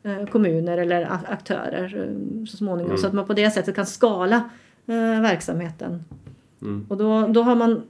eh, 0.03 0.27
kommuner 0.27 0.79
eller 0.79 1.09
aktörer 1.27 2.09
eh, 2.09 2.45
så 2.47 2.57
småningom. 2.57 2.91
Mm. 2.91 2.99
Så 2.99 3.07
att 3.07 3.13
man 3.13 3.27
på 3.27 3.33
det 3.33 3.51
sättet 3.51 3.75
kan 3.75 3.87
skala 3.87 4.51
verksamheten. 5.23 6.05
Mm. 6.63 6.87
Och 6.89 6.97
då, 6.97 7.27
då 7.27 7.43
har 7.43 7.55
man 7.55 7.83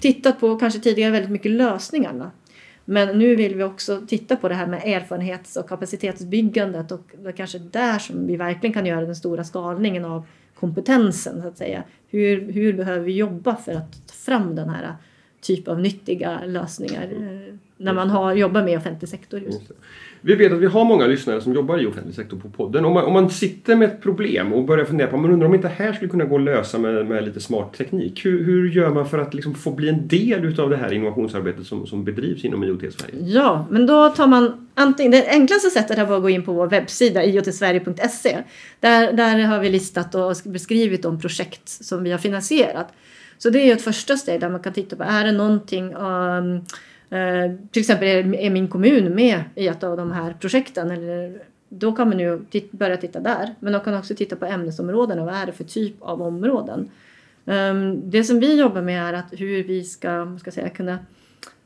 tittat 0.00 0.40
på 0.40 0.56
kanske 0.56 0.80
tidigare 0.80 1.12
väldigt 1.12 1.30
mycket 1.30 1.50
lösningarna. 1.50 2.30
Men 2.84 3.18
nu 3.18 3.36
vill 3.36 3.54
vi 3.54 3.62
också 3.62 4.00
titta 4.06 4.36
på 4.36 4.48
det 4.48 4.54
här 4.54 4.66
med 4.66 4.82
erfarenhets 4.84 5.56
och 5.56 5.68
kapacitetsbyggandet 5.68 6.92
och 6.92 7.14
det 7.22 7.28
är 7.28 7.32
kanske 7.32 7.58
där 7.58 7.98
som 7.98 8.26
vi 8.26 8.36
verkligen 8.36 8.74
kan 8.74 8.86
göra 8.86 9.00
den 9.00 9.16
stora 9.16 9.44
skalningen 9.44 10.04
av 10.04 10.26
kompetensen 10.54 11.42
så 11.42 11.48
att 11.48 11.58
säga. 11.58 11.82
Hur, 12.08 12.52
hur 12.52 12.72
behöver 12.72 13.00
vi 13.00 13.12
jobba 13.12 13.56
för 13.56 13.72
att 13.72 14.06
ta 14.06 14.12
fram 14.12 14.56
den 14.56 14.68
här 14.68 14.94
typ 15.46 15.68
av 15.68 15.80
nyttiga 15.80 16.40
lösningar 16.46 17.02
eh, 17.02 17.54
när 17.76 17.92
man 17.92 18.10
har, 18.10 18.34
jobbar 18.34 18.62
med 18.62 18.78
offentlig 18.78 19.08
sektor. 19.08 19.40
Just. 19.40 19.62
Vi 20.20 20.34
vet 20.34 20.52
att 20.52 20.58
vi 20.58 20.66
har 20.66 20.84
många 20.84 21.06
lyssnare 21.06 21.40
som 21.40 21.54
jobbar 21.54 21.78
i 21.78 21.86
offentlig 21.86 22.14
sektor 22.14 22.36
på 22.38 22.48
podden. 22.48 22.84
Om 22.84 22.92
man, 22.92 23.04
om 23.04 23.12
man 23.12 23.30
sitter 23.30 23.76
med 23.76 23.88
ett 23.88 24.02
problem 24.02 24.52
och 24.52 24.64
börjar 24.64 24.84
fundera 24.84 25.08
på 25.08 25.16
man 25.16 25.30
undrar 25.30 25.48
om 25.48 25.54
inte 25.54 25.68
det 25.68 25.74
här 25.74 25.92
skulle 25.92 26.10
kunna 26.10 26.24
gå 26.24 26.36
att 26.36 26.42
lösa 26.42 26.78
med, 26.78 27.06
med 27.06 27.24
lite 27.24 27.40
smart 27.40 27.74
teknik. 27.78 28.24
Hur, 28.24 28.44
hur 28.44 28.70
gör 28.70 28.90
man 28.90 29.08
för 29.08 29.18
att 29.18 29.34
liksom 29.34 29.54
få 29.54 29.70
bli 29.70 29.88
en 29.88 30.08
del 30.08 30.60
av 30.60 30.70
det 30.70 30.76
här 30.76 30.92
innovationsarbetet 30.92 31.66
som, 31.66 31.86
som 31.86 32.04
bedrivs 32.04 32.44
inom 32.44 32.64
IoT 32.64 32.80
Sverige? 32.80 33.14
Ja, 33.20 33.66
men 33.70 33.86
då 33.86 34.08
tar 34.08 34.26
man 34.26 34.68
antingen, 34.74 35.12
det 35.12 35.28
enklaste 35.28 35.70
sättet 35.70 35.98
är 35.98 36.16
att 36.16 36.22
gå 36.22 36.30
in 36.30 36.42
på 36.42 36.52
vår 36.52 36.66
webbsida 36.66 37.24
iotsverige.se. 37.24 38.38
Där, 38.80 39.12
där 39.12 39.42
har 39.42 39.60
vi 39.60 39.68
listat 39.68 40.14
och 40.14 40.36
beskrivit 40.44 41.02
de 41.02 41.20
projekt 41.20 41.68
som 41.68 42.04
vi 42.04 42.10
har 42.10 42.18
finansierat. 42.18 42.92
Så 43.38 43.50
det 43.50 43.58
är 43.58 43.72
ett 43.72 43.82
första 43.82 44.16
steg 44.16 44.40
där 44.40 44.48
man 44.48 44.62
kan 44.62 44.72
titta 44.72 44.96
på, 44.96 45.02
är 45.02 45.24
det 45.24 45.32
någonting 45.32 45.94
um, 45.94 46.54
uh, 47.12 47.56
till 47.70 47.80
exempel 47.80 48.08
är, 48.08 48.34
är, 48.34 48.50
min 48.50 48.68
kommun 48.68 49.14
med 49.14 49.44
i 49.54 49.68
ett 49.68 49.84
av 49.84 49.96
de 49.96 50.12
här 50.12 50.36
projekten? 50.40 50.90
Eller, 50.90 51.42
då 51.68 51.92
kan 51.92 52.08
man 52.08 52.18
ju 52.18 52.40
börja 52.70 52.96
titta 52.96 53.20
där. 53.20 53.54
Men 53.60 53.72
man 53.72 53.80
kan 53.80 53.94
också 53.94 54.14
titta 54.14 54.36
på 54.36 54.46
ämnesområdena. 54.46 55.24
Vad 55.24 55.34
är 55.34 55.46
det 55.46 55.52
för 55.52 55.64
typ 55.64 55.94
av 56.00 56.22
områden? 56.22 56.90
Um, 57.44 58.10
det 58.10 58.24
som 58.24 58.40
vi 58.40 58.60
jobbar 58.60 58.82
med 58.82 59.08
är 59.08 59.12
att 59.12 59.32
hur 59.32 59.64
vi 59.64 59.84
ska, 59.84 60.38
ska 60.40 60.50
säga, 60.50 60.68
kunna 60.68 60.98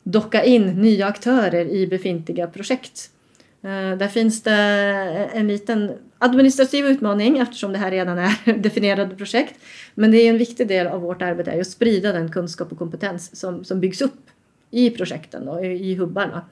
docka 0.02 0.44
in 0.44 0.66
nya 0.66 1.06
aktörer 1.06 1.68
i 1.68 1.86
befintliga 1.86 2.46
projekt. 2.46 3.10
Eh, 3.62 3.98
där 3.98 4.08
finns 4.08 4.42
det 4.42 4.52
en 5.32 5.48
liten 5.48 5.92
administrativ 6.18 6.86
utmaning 6.86 7.38
eftersom 7.38 7.72
det 7.72 7.78
här 7.78 7.90
redan 7.90 8.18
är 8.18 8.52
definierade 8.58 9.16
projekt. 9.16 9.60
Men 9.94 10.10
det 10.10 10.18
är 10.18 10.30
en 10.30 10.38
viktig 10.38 10.68
del 10.68 10.86
av 10.86 11.00
vårt 11.00 11.22
arbete 11.22 11.60
att 11.60 11.66
sprida 11.66 12.12
den 12.12 12.32
kunskap 12.32 12.72
och 12.72 12.78
kompetens 12.78 13.36
som, 13.36 13.64
som 13.64 13.80
byggs 13.80 14.02
upp 14.02 14.30
i 14.70 14.90
projekten 14.90 15.48
och 15.48 15.64
i 15.64 15.94
hubbarna. 15.94 16.44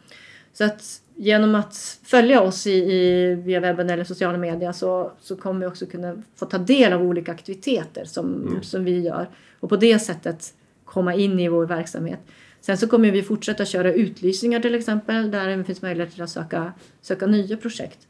Så 0.52 0.64
att 0.64 1.00
genom 1.14 1.54
att 1.54 1.98
följa 2.04 2.40
oss 2.40 2.66
i, 2.66 2.70
i, 2.70 3.34
via 3.34 3.60
webben 3.60 3.90
eller 3.90 4.04
sociala 4.04 4.38
medier 4.38 4.72
så, 4.72 5.12
så 5.20 5.36
kommer 5.36 5.60
vi 5.60 5.66
också 5.66 5.86
kunna 5.86 6.22
få 6.36 6.46
ta 6.46 6.58
del 6.58 6.92
av 6.92 7.02
olika 7.02 7.32
aktiviteter 7.32 8.04
som, 8.04 8.46
mm. 8.48 8.62
som 8.62 8.84
vi 8.84 9.00
gör 9.00 9.28
och 9.60 9.68
på 9.68 9.76
det 9.76 9.98
sättet 9.98 10.54
komma 10.84 11.14
in 11.14 11.40
i 11.40 11.48
vår 11.48 11.66
verksamhet. 11.66 12.20
Sen 12.68 12.78
så 12.78 12.88
kommer 12.88 13.10
vi 13.10 13.22
fortsätta 13.22 13.64
köra 13.64 13.92
utlysningar 13.92 14.60
till 14.60 14.74
exempel 14.74 15.30
där 15.30 15.56
det 15.56 15.64
finns 15.64 15.82
möjlighet 15.82 16.20
att 16.20 16.30
söka, 16.30 16.72
söka 17.00 17.26
nya 17.26 17.56
projekt. 17.56 18.08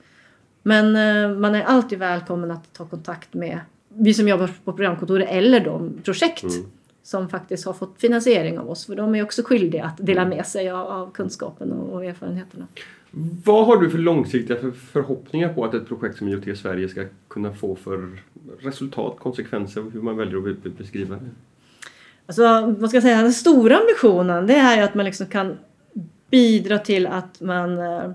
Men 0.62 0.96
eh, 0.96 1.38
man 1.38 1.54
är 1.54 1.62
alltid 1.62 1.98
välkommen 1.98 2.50
att 2.50 2.72
ta 2.72 2.86
kontakt 2.86 3.34
med 3.34 3.60
vi 3.88 4.14
som 4.14 4.28
jobbar 4.28 4.50
på 4.64 4.72
programkontoret 4.72 5.28
eller 5.30 5.60
de 5.60 5.92
projekt 6.04 6.42
mm. 6.42 6.66
som 7.02 7.28
faktiskt 7.28 7.66
har 7.66 7.72
fått 7.72 7.94
finansiering 7.98 8.58
av 8.58 8.70
oss. 8.70 8.86
För 8.86 8.96
de 8.96 9.14
är 9.14 9.22
också 9.22 9.42
skyldiga 9.42 9.84
att 9.84 9.96
dela 9.96 10.22
mm. 10.22 10.36
med 10.36 10.46
sig 10.46 10.70
av, 10.70 10.86
av 10.86 11.12
kunskapen 11.12 11.72
och, 11.72 11.92
och, 11.94 12.04
erfarenheterna. 12.04 12.66
Vad 13.44 13.66
har 13.66 13.76
du 13.76 13.90
för 13.90 13.98
långsiktiga 13.98 14.56
för 14.56 14.70
förhoppningar 14.70 15.54
på 15.54 15.64
att 15.64 15.74
ett 15.74 15.88
projekt 15.88 16.18
som 16.18 16.28
IoT 16.28 16.58
Sverige 16.58 16.88
ska 16.88 17.04
kunna 17.28 17.52
få 17.52 17.76
för 17.76 18.22
resultat, 18.60 19.16
konsekvenser 19.18 19.84
hur 19.92 20.02
man 20.02 20.16
väljer 20.16 20.50
att 20.50 20.78
beskriva 20.78 21.14
det? 21.16 21.30
Alltså, 22.28 22.74
vad 22.78 22.90
ska 22.90 22.96
jag 22.96 23.02
säga, 23.02 23.22
den 23.22 23.32
stora 23.32 23.78
ambitionen 23.78 24.46
det 24.46 24.54
är 24.54 24.76
ju 24.76 24.82
att 24.82 24.94
man 24.94 25.04
liksom 25.04 25.26
kan 25.26 25.58
bidra 26.30 26.78
till 26.78 27.06
att 27.06 27.40
man 27.40 27.78
eh, 27.78 28.10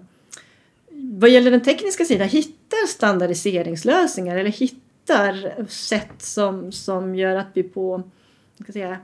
vad 0.93 1.29
gäller 1.29 1.51
den 1.51 1.61
tekniska 1.61 2.05
sidan 2.05 2.27
hittar 2.27 2.87
standardiseringslösningar 2.87 4.37
eller 4.37 4.49
hittar 4.49 5.65
sätt 5.67 6.13
som, 6.17 6.71
som 6.71 7.15
gör 7.15 7.35
att 7.35 7.47
vi 7.53 7.63
på, 7.63 8.03
ska 8.61 8.71
säga, 8.71 8.97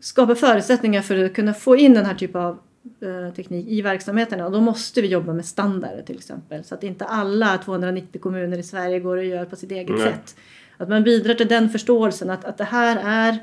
skapar 0.00 0.34
förutsättningar 0.34 1.02
för 1.02 1.24
att 1.24 1.34
kunna 1.34 1.54
få 1.54 1.76
in 1.76 1.94
den 1.94 2.06
här 2.06 2.14
typen 2.14 2.40
av 2.40 2.58
eh, 3.00 3.34
teknik 3.34 3.68
i 3.68 3.82
verksamheterna 3.82 4.46
och 4.46 4.52
då 4.52 4.60
måste 4.60 5.02
vi 5.02 5.08
jobba 5.08 5.32
med 5.32 5.46
standarder 5.46 6.02
till 6.02 6.16
exempel 6.16 6.64
så 6.64 6.74
att 6.74 6.82
inte 6.82 7.04
alla 7.04 7.58
290 7.58 8.20
kommuner 8.20 8.58
i 8.58 8.62
Sverige 8.62 9.00
går 9.00 9.16
och 9.16 9.24
gör 9.24 9.44
på 9.44 9.56
sitt 9.56 9.70
eget 9.70 9.96
Nej. 9.96 10.00
sätt. 10.00 10.36
Att 10.76 10.88
man 10.88 11.02
bidrar 11.02 11.34
till 11.34 11.48
den 11.48 11.70
förståelsen 11.70 12.30
att, 12.30 12.44
att 12.44 12.58
det 12.58 12.64
här 12.64 13.02
är 13.04 13.38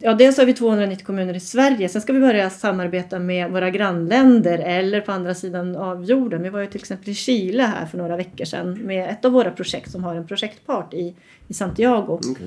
Ja, 0.00 0.14
dels 0.14 0.38
har 0.38 0.44
vi 0.44 0.54
290 0.54 1.06
kommuner 1.06 1.34
i 1.34 1.40
Sverige. 1.40 1.88
Sen 1.88 2.02
ska 2.02 2.12
vi 2.12 2.20
börja 2.20 2.50
samarbeta 2.50 3.18
med 3.18 3.50
våra 3.50 3.70
grannländer 3.70 4.58
eller 4.58 5.00
på 5.00 5.12
andra 5.12 5.34
sidan 5.34 5.76
av 5.76 6.04
jorden. 6.04 6.42
Vi 6.42 6.48
var 6.48 6.60
ju 6.60 6.66
till 6.66 6.80
exempel 6.80 7.08
i 7.08 7.14
Chile 7.14 7.62
här 7.62 7.86
för 7.86 7.98
några 7.98 8.16
veckor 8.16 8.44
sedan 8.44 8.72
med 8.72 9.10
ett 9.10 9.24
av 9.24 9.32
våra 9.32 9.50
projekt 9.50 9.90
som 9.90 10.04
har 10.04 10.14
en 10.14 10.26
projektpart 10.26 10.94
i, 10.94 11.14
i 11.48 11.54
Santiago. 11.54 12.12
Okay. 12.12 12.46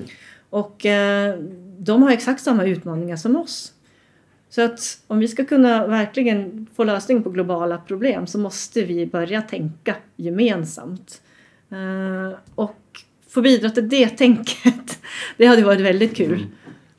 Och 0.50 0.86
eh, 0.86 1.38
de 1.78 2.02
har 2.02 2.10
exakt 2.10 2.42
samma 2.42 2.64
utmaningar 2.64 3.16
som 3.16 3.36
oss. 3.36 3.72
Så 4.48 4.62
att 4.62 5.00
om 5.06 5.18
vi 5.18 5.28
ska 5.28 5.44
kunna 5.44 5.86
verkligen 5.86 6.66
få 6.76 6.84
lösning 6.84 7.22
på 7.22 7.30
globala 7.30 7.78
problem 7.78 8.26
så 8.26 8.38
måste 8.38 8.82
vi 8.82 9.06
börja 9.06 9.42
tänka 9.42 9.94
gemensamt. 10.16 11.22
Eh, 11.70 12.38
och 12.54 13.02
få 13.36 13.42
bidra 13.42 13.70
till 13.70 13.88
det 13.88 14.08
tänket, 14.08 14.98
det 15.36 15.46
hade 15.46 15.64
varit 15.64 15.80
väldigt 15.80 16.16
kul. 16.16 16.46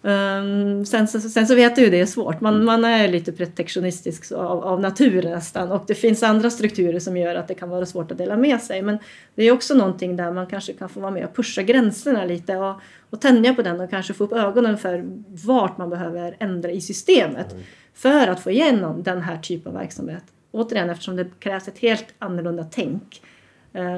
Um, 0.02 0.86
sen, 0.86 1.08
så, 1.08 1.19
sen 1.19 1.47
så 1.47 1.56
vet 1.56 1.76
du 1.76 1.82
ju 1.82 1.89
det 1.89 2.00
är 2.00 2.06
svårt. 2.06 2.41
Man, 2.41 2.54
mm. 2.54 2.65
man 2.65 2.86
är 2.86 3.08
lite 3.08 3.32
protektionistisk 3.32 4.32
av, 4.32 4.63
av 4.63 4.82
natur 4.82 5.23
nästan 5.23 5.71
och 5.71 5.84
det 5.88 5.95
finns 5.95 6.23
andra 6.23 6.50
strukturer 6.50 7.00
som 7.00 7.17
gör 7.17 7.36
att 7.36 7.47
det 7.47 7.54
kan 7.54 7.69
vara 7.69 7.86
svårt 7.86 8.12
att 8.12 8.17
dela 8.17 8.38
med 8.38 8.62
sig. 8.62 8.82
Men 8.82 9.00
det 9.36 9.43
är 9.43 9.52
också 9.52 9.73
någonting 9.73 10.15
där 10.15 10.32
man 10.32 10.47
kanske 10.47 10.73
kan 10.73 10.89
få 10.89 11.00
vara 11.00 11.12
med 11.12 11.26
och 11.26 11.36
pusha 11.36 11.62
gränserna 11.62 12.26
lite 12.26 12.58
och, 12.58 12.82
och 13.10 13.21
tänja 13.21 13.54
på 13.54 13.62
den 13.62 13.82
och 13.82 13.89
kanske 13.89 14.13
få 14.13 14.23
upp 14.23 14.34
ögonen 14.34 14.78
för 14.78 15.06
vart 15.45 15.78
man 15.78 15.89
behöver 15.89 16.38
ändra 16.39 16.71
i 16.71 16.82
systemet 16.82 17.52
mm. 17.52 17.63
för 17.93 18.28
att 18.28 18.39
få 18.39 18.52
igenom 18.52 19.04
den 19.04 19.21
här 19.21 19.38
typen 19.38 19.71
av 19.71 19.80
verksamhet. 19.80 20.23
Återigen 20.52 20.89
eftersom 20.89 21.15
det 21.15 21.28
krävs 21.39 21.67
ett 21.67 21.80
helt 21.80 22.08
annorlunda 22.19 22.65
tänk 22.71 23.21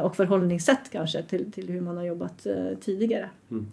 och 0.03 0.15
förhållningssätt 0.15 0.91
kanske 0.91 1.23
till, 1.23 1.51
till 1.51 1.69
hur 1.69 1.81
man 1.81 1.97
har 1.97 2.03
jobbat 2.03 2.45
eh, 2.45 2.77
tidigare. 2.81 3.29
Mm. 3.51 3.65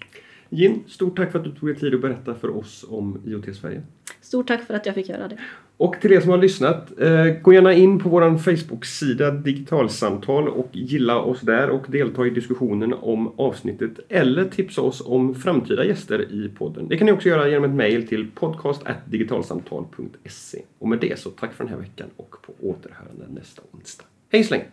Jim, 0.49 0.85
stort 0.87 1.17
tack 1.17 1.33
för 1.33 1.39
att 1.39 1.45
du 1.45 1.51
tog 1.51 1.69
dig 1.69 1.79
tid 1.79 1.95
att 1.95 2.01
berätta 2.01 2.35
för 2.35 2.57
oss 2.57 2.85
om 2.89 3.21
IoT 3.27 3.57
Sverige. 3.57 3.83
Stort 4.21 4.49
tack 4.49 4.65
för 4.65 4.75
att 4.75 4.87
jag 4.87 4.95
fick 4.95 5.09
göra 5.09 5.29
det. 5.29 5.39
Och 5.77 5.97
till 6.01 6.13
er 6.13 6.21
som 6.21 6.31
har 6.31 6.39
lyssnat, 6.39 7.01
eh, 7.01 7.27
gå 7.43 7.53
gärna 7.53 7.73
in 7.73 7.99
på 7.99 8.09
vår 8.09 8.39
Facebook-sida 8.39 9.31
Digitalsamtal 9.31 10.49
och 10.49 10.69
gilla 10.73 11.21
oss 11.21 11.41
där 11.41 11.71
och 11.71 11.87
delta 11.89 12.27
i 12.27 12.31
diskussionen 12.31 12.93
om 12.93 13.33
avsnittet 13.37 14.01
eller 14.09 14.45
tipsa 14.45 14.83
oss 14.83 15.03
om 15.07 15.35
framtida 15.35 15.85
gäster 15.85 16.33
i 16.33 16.49
podden. 16.49 16.89
Det 16.89 16.99
kan 16.99 17.07
ni 17.07 17.13
också 17.13 17.29
göra 17.29 17.49
genom 17.49 17.65
ett 17.65 17.77
mejl 17.77 18.09
till 18.09 18.31
podcast.digitalsamtal.se. 18.31 20.63
Och 20.79 20.89
med 20.89 20.99
det 20.99 21.19
så 21.19 21.31
tack 21.31 21.55
för 21.55 21.65
den 21.65 21.73
här 21.73 21.81
veckan 21.81 22.09
och 22.17 22.37
på 22.43 22.53
återhörande 22.61 23.25
nästa 23.29 23.63
onsdag. 23.73 24.05
Hej 24.33 24.45
så 24.45 24.55
länge! 24.55 24.67